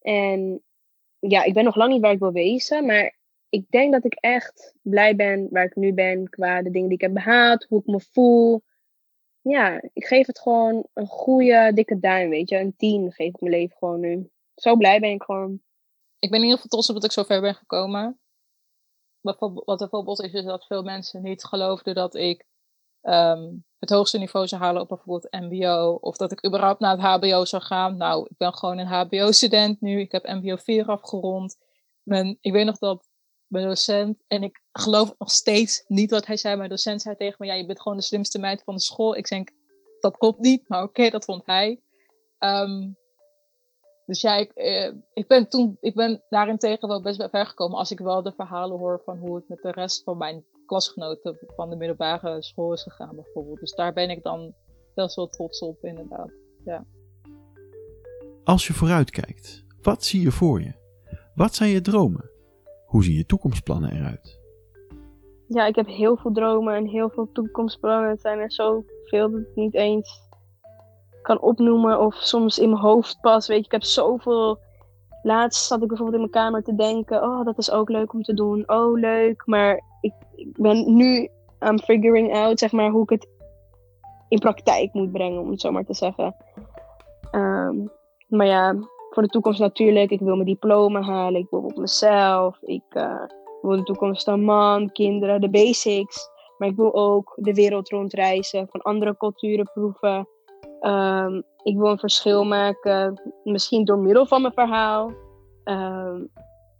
En 0.00 0.62
ja, 1.18 1.44
ik 1.44 1.54
ben 1.54 1.64
nog 1.64 1.76
lang 1.76 1.92
niet 1.92 2.00
waar 2.00 2.12
ik 2.12 2.18
wil 2.18 2.32
wezen. 2.32 2.86
Maar 2.86 3.16
ik 3.48 3.70
denk 3.70 3.92
dat 3.92 4.04
ik 4.04 4.14
echt 4.14 4.74
blij 4.82 5.16
ben 5.16 5.48
waar 5.50 5.64
ik 5.64 5.76
nu 5.76 5.92
ben. 5.92 6.28
Qua 6.28 6.62
de 6.62 6.70
dingen 6.70 6.88
die 6.88 6.96
ik 6.96 7.04
heb 7.04 7.14
behaald, 7.14 7.66
hoe 7.68 7.80
ik 7.80 7.86
me 7.86 8.00
voel 8.12 8.62
ja, 9.42 9.82
ik 9.92 10.04
geef 10.04 10.26
het 10.26 10.38
gewoon 10.38 10.86
een 10.94 11.06
goede, 11.06 11.70
dikke 11.74 11.98
duim, 11.98 12.30
weet 12.30 12.48
je. 12.48 12.58
Een 12.58 12.76
tien 12.76 13.12
geef 13.12 13.28
ik 13.28 13.40
mijn 13.40 13.52
leven 13.52 13.76
gewoon 13.76 14.00
nu. 14.00 14.30
Zo 14.54 14.76
blij 14.76 15.00
ben 15.00 15.10
ik 15.10 15.22
gewoon. 15.22 15.60
Ik 16.18 16.30
ben 16.30 16.38
in 16.38 16.44
ieder 16.44 16.56
geval 16.56 16.70
trots 16.70 16.88
op 16.88 16.94
dat 16.94 17.04
ik 17.04 17.12
zo 17.12 17.22
ver 17.22 17.40
ben 17.40 17.54
gekomen. 17.54 18.20
Wat 19.20 19.78
bijvoorbeeld 19.78 20.22
is, 20.22 20.32
is 20.32 20.44
dat 20.44 20.66
veel 20.66 20.82
mensen 20.82 21.22
niet 21.22 21.44
geloofden 21.44 21.94
dat 21.94 22.14
ik 22.14 22.46
um, 23.02 23.64
het 23.78 23.90
hoogste 23.90 24.18
niveau 24.18 24.46
zou 24.46 24.62
halen 24.62 24.82
op 24.82 24.88
bijvoorbeeld 24.88 25.32
MBO. 25.32 25.98
Of 26.00 26.16
dat 26.16 26.32
ik 26.32 26.46
überhaupt 26.46 26.80
naar 26.80 26.96
het 26.96 27.00
HBO 27.00 27.44
zou 27.44 27.62
gaan. 27.62 27.96
Nou, 27.96 28.26
ik 28.30 28.36
ben 28.36 28.54
gewoon 28.54 28.78
een 28.78 28.86
HBO-student 28.86 29.80
nu. 29.80 30.00
Ik 30.00 30.12
heb 30.12 30.26
MBO 30.26 30.56
4 30.56 30.86
afgerond. 30.86 31.56
Ik 32.40 32.52
weet 32.52 32.64
nog 32.64 32.78
dat 32.78 33.08
mijn 33.46 33.66
docent. 33.66 34.22
En 34.26 34.42
ik 34.42 34.62
geloof 34.72 35.14
nog 35.18 35.30
steeds 35.30 35.84
niet 35.86 36.10
wat 36.10 36.26
hij 36.26 36.36
zei. 36.36 36.56
Mijn 36.56 36.68
docent 36.68 37.02
zei 37.02 37.16
tegen 37.16 37.36
me: 37.38 37.46
Ja, 37.46 37.54
je 37.54 37.66
bent 37.66 37.80
gewoon 37.80 37.98
de 37.98 38.04
slimste 38.04 38.38
meid 38.38 38.62
van 38.62 38.74
de 38.74 38.80
school. 38.80 39.16
Ik 39.16 39.28
denk: 39.28 39.50
Dat 40.00 40.16
klopt 40.16 40.38
niet, 40.38 40.68
maar 40.68 40.82
oké, 40.82 41.10
dat 41.10 41.24
vond 41.24 41.46
hij. 41.46 41.82
Um, 42.38 42.96
dus 44.08 44.20
ja, 44.20 44.36
ik, 44.36 44.50
eh, 44.50 44.92
ik, 45.12 45.26
ben 45.26 45.48
toen, 45.48 45.76
ik 45.80 45.94
ben 45.94 46.22
daarentegen 46.28 46.88
wel 46.88 47.02
best 47.02 47.16
wel 47.16 47.28
ver 47.28 47.46
gekomen. 47.46 47.78
Als 47.78 47.90
ik 47.90 47.98
wel 47.98 48.22
de 48.22 48.32
verhalen 48.32 48.78
hoor 48.78 49.02
van 49.04 49.18
hoe 49.18 49.36
het 49.36 49.48
met 49.48 49.62
de 49.62 49.70
rest 49.70 50.02
van 50.02 50.16
mijn 50.16 50.44
klasgenoten 50.66 51.38
van 51.56 51.70
de 51.70 51.76
middelbare 51.76 52.42
school 52.42 52.72
is 52.72 52.82
gegaan, 52.82 53.14
bijvoorbeeld. 53.14 53.60
Dus 53.60 53.74
daar 53.74 53.92
ben 53.92 54.10
ik 54.10 54.22
dan 54.22 54.54
best 54.94 55.16
wel 55.16 55.26
trots 55.26 55.60
op, 55.60 55.84
inderdaad. 55.84 56.30
Ja. 56.64 56.84
Als 58.44 58.66
je 58.66 58.72
vooruitkijkt, 58.72 59.64
wat 59.82 60.04
zie 60.04 60.20
je 60.20 60.30
voor 60.30 60.60
je? 60.60 60.72
Wat 61.34 61.54
zijn 61.54 61.70
je 61.70 61.80
dromen? 61.80 62.30
Hoe 62.86 63.04
zien 63.04 63.16
je 63.16 63.26
toekomstplannen 63.26 63.92
eruit? 63.92 64.40
Ja, 65.48 65.66
ik 65.66 65.74
heb 65.74 65.86
heel 65.86 66.16
veel 66.16 66.32
dromen 66.32 66.74
en 66.74 66.86
heel 66.86 67.10
veel 67.10 67.32
toekomstplannen. 67.32 68.10
Het 68.10 68.20
zijn 68.20 68.38
er 68.38 68.52
zoveel 68.52 69.30
dat 69.30 69.40
ik 69.40 69.54
niet 69.54 69.74
eens 69.74 70.27
kan 71.28 71.40
opnoemen 71.40 72.00
of 72.00 72.14
soms 72.14 72.58
in 72.58 72.70
mijn 72.70 72.82
hoofd 72.82 73.20
pas. 73.20 73.46
Weet 73.46 73.58
je, 73.58 73.64
ik 73.64 73.72
heb 73.72 73.82
zoveel. 73.82 74.58
Laatst 75.22 75.66
zat 75.66 75.82
ik 75.82 75.88
bijvoorbeeld 75.88 76.16
in 76.16 76.30
mijn 76.30 76.44
kamer 76.44 76.62
te 76.62 76.74
denken: 76.74 77.22
oh, 77.22 77.44
dat 77.44 77.58
is 77.58 77.70
ook 77.70 77.88
leuk 77.88 78.12
om 78.12 78.22
te 78.22 78.34
doen. 78.34 78.62
Oh, 78.66 78.98
leuk. 78.98 79.42
Maar 79.46 79.80
ik, 80.00 80.12
ben 80.52 80.94
nu 80.94 81.28
aan 81.58 81.80
figuring 81.80 82.34
out, 82.34 82.58
zeg 82.58 82.72
maar, 82.72 82.90
hoe 82.90 83.02
ik 83.02 83.10
het 83.10 83.28
in 84.28 84.38
praktijk 84.38 84.92
moet 84.92 85.12
brengen, 85.12 85.40
om 85.40 85.50
het 85.50 85.60
zo 85.60 85.70
maar 85.70 85.84
te 85.84 85.94
zeggen. 85.94 86.34
Um, 87.32 87.90
maar 88.28 88.46
ja, 88.46 88.76
voor 89.10 89.22
de 89.22 89.28
toekomst 89.28 89.60
natuurlijk. 89.60 90.10
Ik 90.10 90.20
wil 90.20 90.34
mijn 90.34 90.48
diploma 90.48 91.00
halen. 91.00 91.40
Ik 91.40 91.50
wil 91.50 91.60
op 91.60 91.76
mezelf. 91.76 92.58
Ik 92.62 92.94
uh, 92.94 93.24
wil 93.62 93.76
de 93.76 93.82
toekomst 93.82 94.28
een 94.28 94.44
man, 94.44 94.92
kinderen, 94.92 95.40
de 95.40 95.50
basics. 95.50 96.30
Maar 96.58 96.68
ik 96.68 96.76
wil 96.76 96.94
ook 96.94 97.32
de 97.36 97.54
wereld 97.54 97.88
rondreizen, 97.88 98.68
van 98.70 98.82
andere 98.82 99.16
culturen 99.16 99.70
proeven. 99.72 100.28
Um, 100.80 101.42
ik 101.62 101.76
wil 101.76 101.90
een 101.90 101.98
verschil 101.98 102.44
maken, 102.44 103.20
misschien 103.44 103.84
door 103.84 103.98
middel 103.98 104.26
van 104.26 104.42
mijn 104.42 104.54
verhaal. 104.54 105.12
Um, 105.64 106.30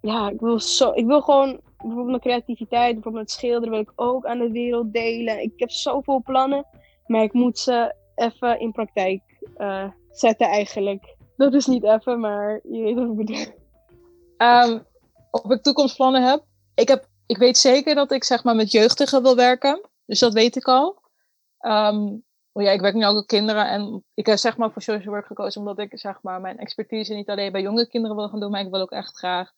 ja, 0.01 0.29
ik 0.29 0.41
wil, 0.41 0.61
zo, 0.61 0.93
ik 0.95 1.07
wil 1.07 1.21
gewoon 1.21 1.61
bijvoorbeeld 1.77 2.07
mijn 2.07 2.21
creativiteit, 2.21 2.95
bijvoorbeeld 2.95 3.25
het 3.25 3.33
schilderen, 3.33 3.71
wil 3.71 3.81
ik 3.81 3.93
ook 3.95 4.27
aan 4.27 4.39
de 4.39 4.51
wereld 4.51 4.93
delen. 4.93 5.43
Ik 5.43 5.53
heb 5.57 5.71
zoveel 5.71 6.23
plannen, 6.25 6.67
maar 7.07 7.23
ik 7.23 7.33
moet 7.33 7.59
ze 7.59 7.95
even 8.15 8.61
in 8.61 8.73
praktijk 8.73 9.23
uh, 9.59 9.91
zetten 10.11 10.47
eigenlijk. 10.47 11.17
Dat 11.37 11.55
is 11.55 11.67
niet 11.67 11.85
even, 11.85 12.21
maar 12.21 12.61
je 12.71 12.83
weet 12.83 12.95
wat 12.95 13.09
ik 13.09 13.17
bedoel. 13.17 13.47
Um, 14.39 14.87
of 15.31 15.51
ik 15.51 15.63
toekomstplannen 15.63 16.23
heb? 16.23 16.45
Ik, 16.75 16.89
heb? 16.89 17.09
ik 17.27 17.39
weet 17.39 17.59
zeker 17.59 17.95
dat 17.95 18.13
ik 18.13 18.25
zeg 18.25 18.45
maar 18.45 18.55
met 18.55 18.71
jeugdigen 18.71 19.23
wil 19.23 19.37
werken. 19.37 19.89
Dus 20.07 20.19
dat 20.19 20.33
weet 20.33 20.57
ik 20.57 20.65
al. 20.65 21.03
Ja, 22.65 22.71
ik 22.71 22.81
werk 22.81 22.95
nu 22.95 23.07
ook 23.07 23.15
met 23.15 23.27
kinderen 23.27 23.69
en 23.69 24.05
ik 24.15 24.27
heb 24.27 24.39
zeg 24.39 24.57
maar 24.57 24.73
voor 24.73 24.83
social 24.83 25.13
work 25.15 25.27
gekozen 25.27 25.61
omdat 25.61 25.79
ik 25.79 25.99
zeg 25.99 26.23
maar 26.23 26.41
mijn 26.41 26.59
expertise 26.59 27.15
niet 27.15 27.29
alleen 27.29 27.53
bij 27.53 27.63
jonge 27.63 27.89
kinderen 27.89 28.17
wil 28.17 28.29
gaan 28.29 28.41
doen, 28.41 28.51
maar 28.51 28.61
ik 28.61 28.71
wil 28.71 28.81
ook 28.81 28.91
echt 28.91 29.17
graag 29.17 29.53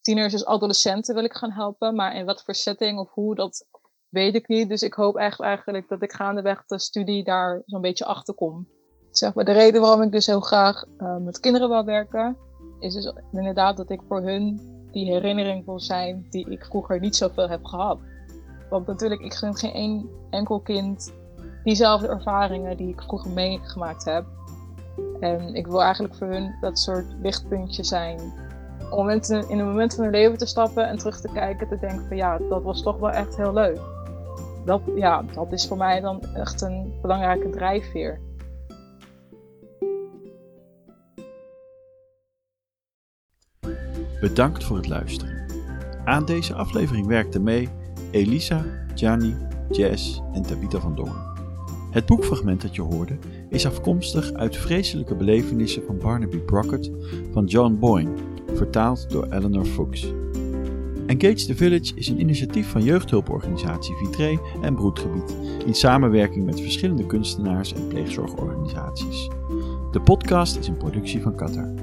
tieners, 0.00 0.32
dus 0.32 0.46
adolescenten 0.46 1.14
wil 1.14 1.24
ik 1.24 1.34
gaan 1.34 1.52
helpen. 1.52 1.94
Maar 1.94 2.14
in 2.14 2.24
wat 2.24 2.42
voor 2.42 2.54
setting 2.54 2.98
of 2.98 3.10
hoe, 3.12 3.34
dat 3.34 3.66
weet 4.08 4.34
ik 4.34 4.48
niet. 4.48 4.68
Dus 4.68 4.82
ik 4.82 4.94
hoop 4.94 5.16
echt 5.16 5.40
eigenlijk 5.40 5.88
dat 5.88 6.02
ik 6.02 6.12
gaandeweg 6.12 6.64
de 6.66 6.78
studie 6.78 7.24
daar 7.24 7.62
zo'n 7.66 7.80
beetje 7.80 8.04
achter 8.04 8.34
kom 8.34 8.68
zeg 9.10 9.34
maar, 9.34 9.44
de 9.44 9.52
reden 9.52 9.80
waarom 9.80 10.02
ik 10.02 10.12
dus 10.12 10.26
heel 10.26 10.40
graag 10.40 10.84
uh, 10.98 11.16
met 11.16 11.40
kinderen 11.40 11.68
wil 11.68 11.84
werken, 11.84 12.36
is 12.78 12.94
dus 12.94 13.12
inderdaad 13.32 13.76
dat 13.76 13.90
ik 13.90 14.00
voor 14.08 14.22
hun 14.22 14.60
die 14.90 15.12
herinnering 15.12 15.64
wil 15.64 15.80
zijn 15.80 16.26
die 16.30 16.50
ik 16.50 16.64
vroeger 16.64 17.00
niet 17.00 17.16
zoveel 17.16 17.48
heb 17.48 17.64
gehad. 17.64 17.98
Want 18.70 18.86
natuurlijk, 18.86 19.20
ik 19.20 19.34
gun 19.34 19.56
geen 19.56 19.72
één 19.72 20.08
enkel 20.30 20.60
kind 20.60 21.12
diezelfde 21.70 22.08
ervaringen 22.08 22.76
die 22.76 22.88
ik 22.88 23.02
vroeger 23.02 23.30
meegemaakt 23.30 24.04
heb. 24.04 24.24
En 25.20 25.54
ik 25.54 25.66
wil 25.66 25.82
eigenlijk 25.82 26.14
voor 26.14 26.26
hun 26.26 26.56
dat 26.60 26.78
soort 26.78 27.06
lichtpuntje 27.22 27.84
zijn. 27.84 28.20
Om 28.90 29.08
in 29.08 29.58
een 29.58 29.66
moment 29.66 29.94
van 29.94 30.04
hun 30.04 30.12
leven 30.12 30.38
te 30.38 30.46
stappen 30.46 30.88
en 30.88 30.98
terug 30.98 31.20
te 31.20 31.30
kijken, 31.32 31.68
te 31.68 31.78
denken 31.78 32.06
van 32.08 32.16
ja, 32.16 32.38
dat 32.48 32.62
was 32.62 32.82
toch 32.82 32.98
wel 32.98 33.10
echt 33.10 33.36
heel 33.36 33.52
leuk. 33.52 33.80
Dat, 34.64 34.80
ja, 34.94 35.22
dat 35.34 35.52
is 35.52 35.66
voor 35.66 35.76
mij 35.76 36.00
dan 36.00 36.22
echt 36.34 36.60
een 36.60 36.92
belangrijke 37.02 37.48
drijfveer. 37.50 38.20
Bedankt 44.20 44.64
voor 44.64 44.76
het 44.76 44.88
luisteren. 44.88 45.46
Aan 46.04 46.24
deze 46.24 46.54
aflevering 46.54 47.06
werkten 47.06 47.42
mee 47.42 47.68
Elisa, 48.10 48.64
Gianni, 48.94 49.36
Jess 49.70 50.22
en 50.32 50.42
Tabitha 50.42 50.78
van 50.78 50.94
Dongen. 50.94 51.29
Het 51.90 52.06
boekfragment 52.06 52.62
dat 52.62 52.74
je 52.74 52.82
hoorde 52.82 53.18
is 53.48 53.66
afkomstig 53.66 54.32
uit 54.32 54.56
Vreselijke 54.56 55.14
Belevenissen 55.14 55.82
van 55.86 55.98
Barnaby 55.98 56.38
Brockett 56.38 56.90
van 57.32 57.44
John 57.44 57.76
Boyne, 57.78 58.10
vertaald 58.54 59.10
door 59.10 59.24
Eleanor 59.24 59.64
Fuchs. 59.64 60.12
Engage 61.06 61.46
the 61.46 61.56
Village 61.56 61.92
is 61.94 62.08
een 62.08 62.20
initiatief 62.20 62.68
van 62.70 62.82
jeugdhulporganisatie 62.82 63.94
Vitré 63.94 64.38
en 64.62 64.74
Broedgebied 64.74 65.36
in 65.66 65.74
samenwerking 65.74 66.44
met 66.44 66.60
verschillende 66.60 67.06
kunstenaars 67.06 67.72
en 67.74 67.88
pleegzorgorganisaties. 67.88 69.28
De 69.90 70.00
podcast 70.04 70.56
is 70.56 70.68
een 70.68 70.76
productie 70.76 71.22
van 71.22 71.34
Qatar. 71.34 71.74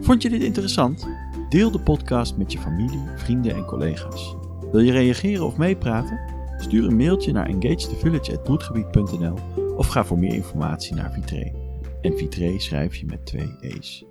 Vond 0.00 0.22
je 0.22 0.28
dit 0.28 0.42
interessant? 0.42 1.08
Deel 1.48 1.70
de 1.70 1.80
podcast 1.80 2.36
met 2.36 2.52
je 2.52 2.58
familie, 2.58 3.02
vrienden 3.16 3.54
en 3.54 3.64
collega's. 3.64 4.36
Wil 4.72 4.80
je 4.80 4.92
reageren 4.92 5.46
of 5.46 5.56
meepraten? 5.56 6.39
Stuur 6.60 6.84
een 6.84 6.96
mailtje 6.96 7.32
naar 7.32 7.46
engagethevillage.broedgebied.nl 7.46 9.34
of 9.76 9.86
ga 9.86 10.04
voor 10.04 10.18
meer 10.18 10.34
informatie 10.34 10.94
naar 10.94 11.12
Vitré. 11.12 11.52
En 12.00 12.16
Vitré 12.16 12.58
schrijf 12.58 12.96
je 12.96 13.06
met 13.06 13.26
twee 13.26 13.56
E's. 13.60 14.04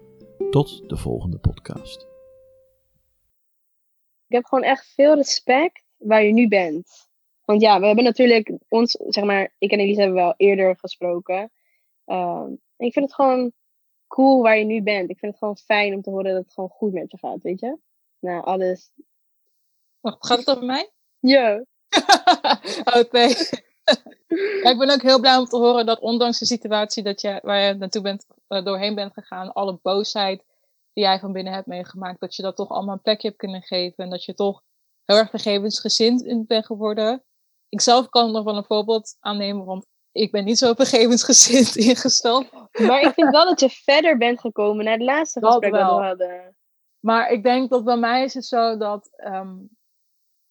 Tot 0.50 0.90
de 0.90 0.98
volgende 0.98 1.38
podcast. 1.40 2.08
Ik 4.28 4.36
heb 4.36 4.46
gewoon 4.46 4.64
echt 4.64 4.94
veel 4.94 5.16
respect 5.16 5.84
waar 5.98 6.24
je 6.24 6.34
nu 6.34 6.48
bent. 6.48 7.10
Want 7.46 7.62
ja, 7.62 7.80
we 7.80 7.86
hebben 7.86 8.04
natuurlijk 8.04 8.58
ons, 8.68 8.92
zeg 9.08 9.24
maar, 9.24 9.54
ik 9.58 9.72
en 9.72 9.80
Elise 9.80 10.00
hebben 10.00 10.18
wel 10.18 10.34
eerder 10.38 10.78
gesproken. 10.78 11.52
Uh, 12.06 12.46
ik 12.78 12.94
vind 12.94 13.06
het 13.06 13.14
gewoon 13.14 13.52
cool 14.08 14.42
waar 14.42 14.58
je 14.58 14.66
nu 14.66 14.84
bent. 14.84 15.10
Ik 15.10 15.20
vind 15.20 15.32
het 15.32 15.40
gewoon 15.40 15.58
fijn 15.58 15.94
om 15.94 16.02
te 16.02 16.10
horen 16.10 16.34
dat 16.34 16.44
het 16.44 16.54
gewoon 16.54 16.70
goed 16.70 16.94
met 16.94 17.12
je 17.12 17.18
gaat, 17.18 17.42
weet 17.42 17.60
je? 17.60 17.78
Nou, 18.20 18.44
alles. 18.44 18.92
Wacht, 20.00 20.28
gaat 20.28 20.40
het 20.40 20.50
over 20.50 20.66
mij? 20.66 20.92
Ja. 21.20 21.64
ja, 24.64 24.70
ik 24.70 24.78
ben 24.78 24.90
ook 24.90 25.02
heel 25.02 25.20
blij 25.20 25.38
om 25.38 25.46
te 25.46 25.58
horen 25.58 25.86
dat 25.86 26.00
ondanks 26.00 26.40
de 26.40 26.46
situatie 26.46 27.04
dat 27.04 27.22
je, 27.22 27.40
waar 27.42 27.62
je 27.62 27.74
naartoe 27.74 28.02
bent, 28.02 28.26
uh, 28.50 28.66
doorheen 28.66 28.96
bent 28.96 29.14
gegaan, 29.14 29.54
alle 29.54 29.80
boosheid 29.82 30.44
die 30.94 31.04
jij 31.04 31.20
van 31.20 31.32
binnen 31.32 31.54
hebt 31.54 31.68
meegemaakt, 31.68 32.20
dat 32.20 32.36
je 32.36 32.42
dat 32.42 32.56
toch 32.56 32.70
allemaal 32.70 32.96
een 32.96 33.02
plekje 33.02 33.28
hebt 33.28 33.40
kunnen 33.40 33.62
geven 33.62 34.04
en 34.04 34.10
dat 34.10 34.24
je 34.24 34.34
toch 34.34 34.62
heel 35.06 35.18
erg 35.18 35.30
vergevensgezind 35.30 36.48
bent 36.48 36.66
geworden. 36.66 37.24
Ik 37.70 37.82
zelf 37.82 38.10
kan 38.10 38.32
nog 38.32 38.44
wel 38.44 38.58
een 38.58 38.66
voorbeeld 38.66 39.18
aannemen, 39.20 39.66
want 39.66 39.86
ik 40.12 40.32
ben 40.32 40.46
niet 40.46 40.58
zo 40.58 40.74
vergevensgezind 40.84 41.76
ingesteld. 41.76 42.52
Maar 42.72 43.02
ik 43.02 43.14
vind 43.14 43.30
wel 43.32 43.46
dat 43.46 43.60
je 43.60 43.70
verder 43.70 44.18
bent 44.18 44.40
gekomen 44.40 44.86
naar 44.86 44.94
het 44.94 45.04
laatste 45.04 45.40
Dat 45.40 45.52
gesprek 45.52 45.72
dat 45.72 45.82
wel. 45.82 46.00
we 46.00 46.06
hadden. 46.06 46.56
Maar 47.00 47.32
ik 47.32 47.44
denk 47.44 47.70
dat 47.70 47.84
bij 47.84 47.98
mij 47.98 48.24
is 48.24 48.34
het 48.34 48.46
zo 48.46 48.78
dat, 48.78 49.10
ehm, 49.16 49.56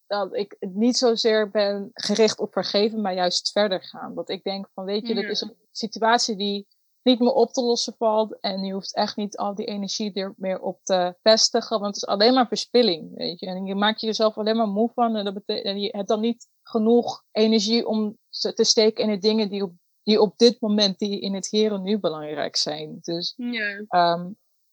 dat 0.09 0.37
ik 0.37 0.57
niet 0.59 0.97
zozeer 0.97 1.51
ben 1.51 1.91
gericht 1.95 2.39
op 2.39 2.53
vergeven, 2.53 3.01
maar 3.01 3.15
juist 3.15 3.53
verder 3.53 3.83
gaan. 3.83 4.15
Dat 4.15 4.29
ik 4.29 4.43
denk 4.43 4.69
van, 4.75 4.85
weet 4.85 5.07
je, 5.07 5.15
dit 5.15 5.31
is 5.31 5.41
een 5.41 5.57
situatie 5.73 6.37
die 6.37 6.67
niet 7.03 7.19
meer 7.19 7.33
op 7.33 7.53
te 7.53 7.63
lossen 7.63 7.95
valt. 7.99 8.41
En 8.41 8.65
je 8.65 8.73
hoeft 8.73 8.95
echt 8.95 9.17
niet 9.17 9.37
al 9.37 9.55
die 9.55 9.67
energie 9.67 10.13
er 10.13 10.35
meer 10.37 10.61
op 10.61 10.81
te 10.83 11.15
vestigen, 11.23 11.81
want 11.81 11.95
het 11.95 11.97
is 11.97 12.09
alleen 12.09 12.35
maar 12.35 12.49
verspilling, 12.49 13.15
weet 13.15 13.41
je. 13.41 13.47
En 13.47 13.65
je 13.65 13.75
maakt 13.75 14.01
jezelf 14.01 14.37
alleen 14.37 14.57
maar 14.57 14.69
moe 14.69 14.91
van 14.95 15.17
en 15.17 15.25
dat 15.25 15.43
en 15.45 15.81
je 15.81 15.89
hebt 15.97 16.09
dan 16.09 16.21
niet 16.21 16.49
genoeg 16.63 17.25
energie 17.31 17.87
om 17.87 18.19
te 18.29 18.65
steken 18.65 19.05
in 19.05 19.11
de 19.11 19.19
dingen 19.19 19.49
die 19.49 19.63
op, 19.63 19.73
die 20.03 20.21
op 20.21 20.39
dit 20.39 20.61
moment, 20.61 20.99
die 20.99 21.21
in 21.21 21.35
het 21.35 21.49
hier 21.49 21.73
en 21.73 21.83
nu 21.83 21.99
belangrijk 21.99 22.57
zijn. 22.57 22.99
Dus 23.01 23.35
Ja. 23.37 23.85
Ehm, 23.89 24.31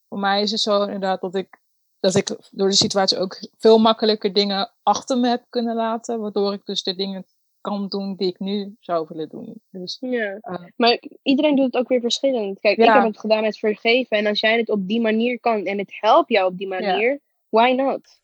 voor 0.07 0.19
mij 0.19 0.41
is 0.41 0.51
het 0.51 0.59
zo 0.59 0.83
inderdaad 0.83 1.21
dat 1.21 1.35
ik, 1.35 1.63
dat 2.05 2.15
ik 2.15 2.37
door 2.51 2.69
de 2.69 2.75
situatie 2.75 3.17
ook 3.17 3.39
veel 3.57 3.77
makkelijker 3.77 4.33
dingen 4.33 4.71
achter 4.83 5.17
me 5.17 5.27
heb 5.27 5.45
kunnen 5.49 5.75
laten. 5.75 6.19
Waardoor 6.19 6.53
ik 6.53 6.65
dus 6.65 6.83
de 6.83 6.95
dingen 6.95 7.25
kan 7.61 7.87
doen 7.87 8.15
die 8.15 8.27
ik 8.27 8.39
nu 8.39 8.75
zou 8.79 9.05
willen 9.09 9.29
doen. 9.29 9.61
Dus, 9.69 9.97
Ja. 9.99 10.37
eh, 10.41 10.55
Maar 10.75 10.91
ik-iedereen 10.91 11.55
doet 11.55 11.65
het 11.65 11.77
ook 11.77 11.87
weer 11.87 11.99
verschillend. 11.99 12.59
Kijk, 12.59 12.77
ik 12.77 12.83
heb 12.85 13.03
het 13.03 13.19
gedaan 13.19 13.41
met 13.41 13.57
vergeven. 13.57 14.17
En 14.17 14.25
als 14.25 14.39
jij 14.39 14.57
het 14.57 14.69
op 14.69 14.87
die 14.87 15.01
manier 15.01 15.39
kan 15.39 15.65
en 15.65 15.77
het 15.77 15.97
helpt 15.99 16.29
jou 16.29 16.51
op 16.51 16.57
die 16.57 16.67
manier, 16.67 17.19
why 17.49 17.71
not? 17.71 18.19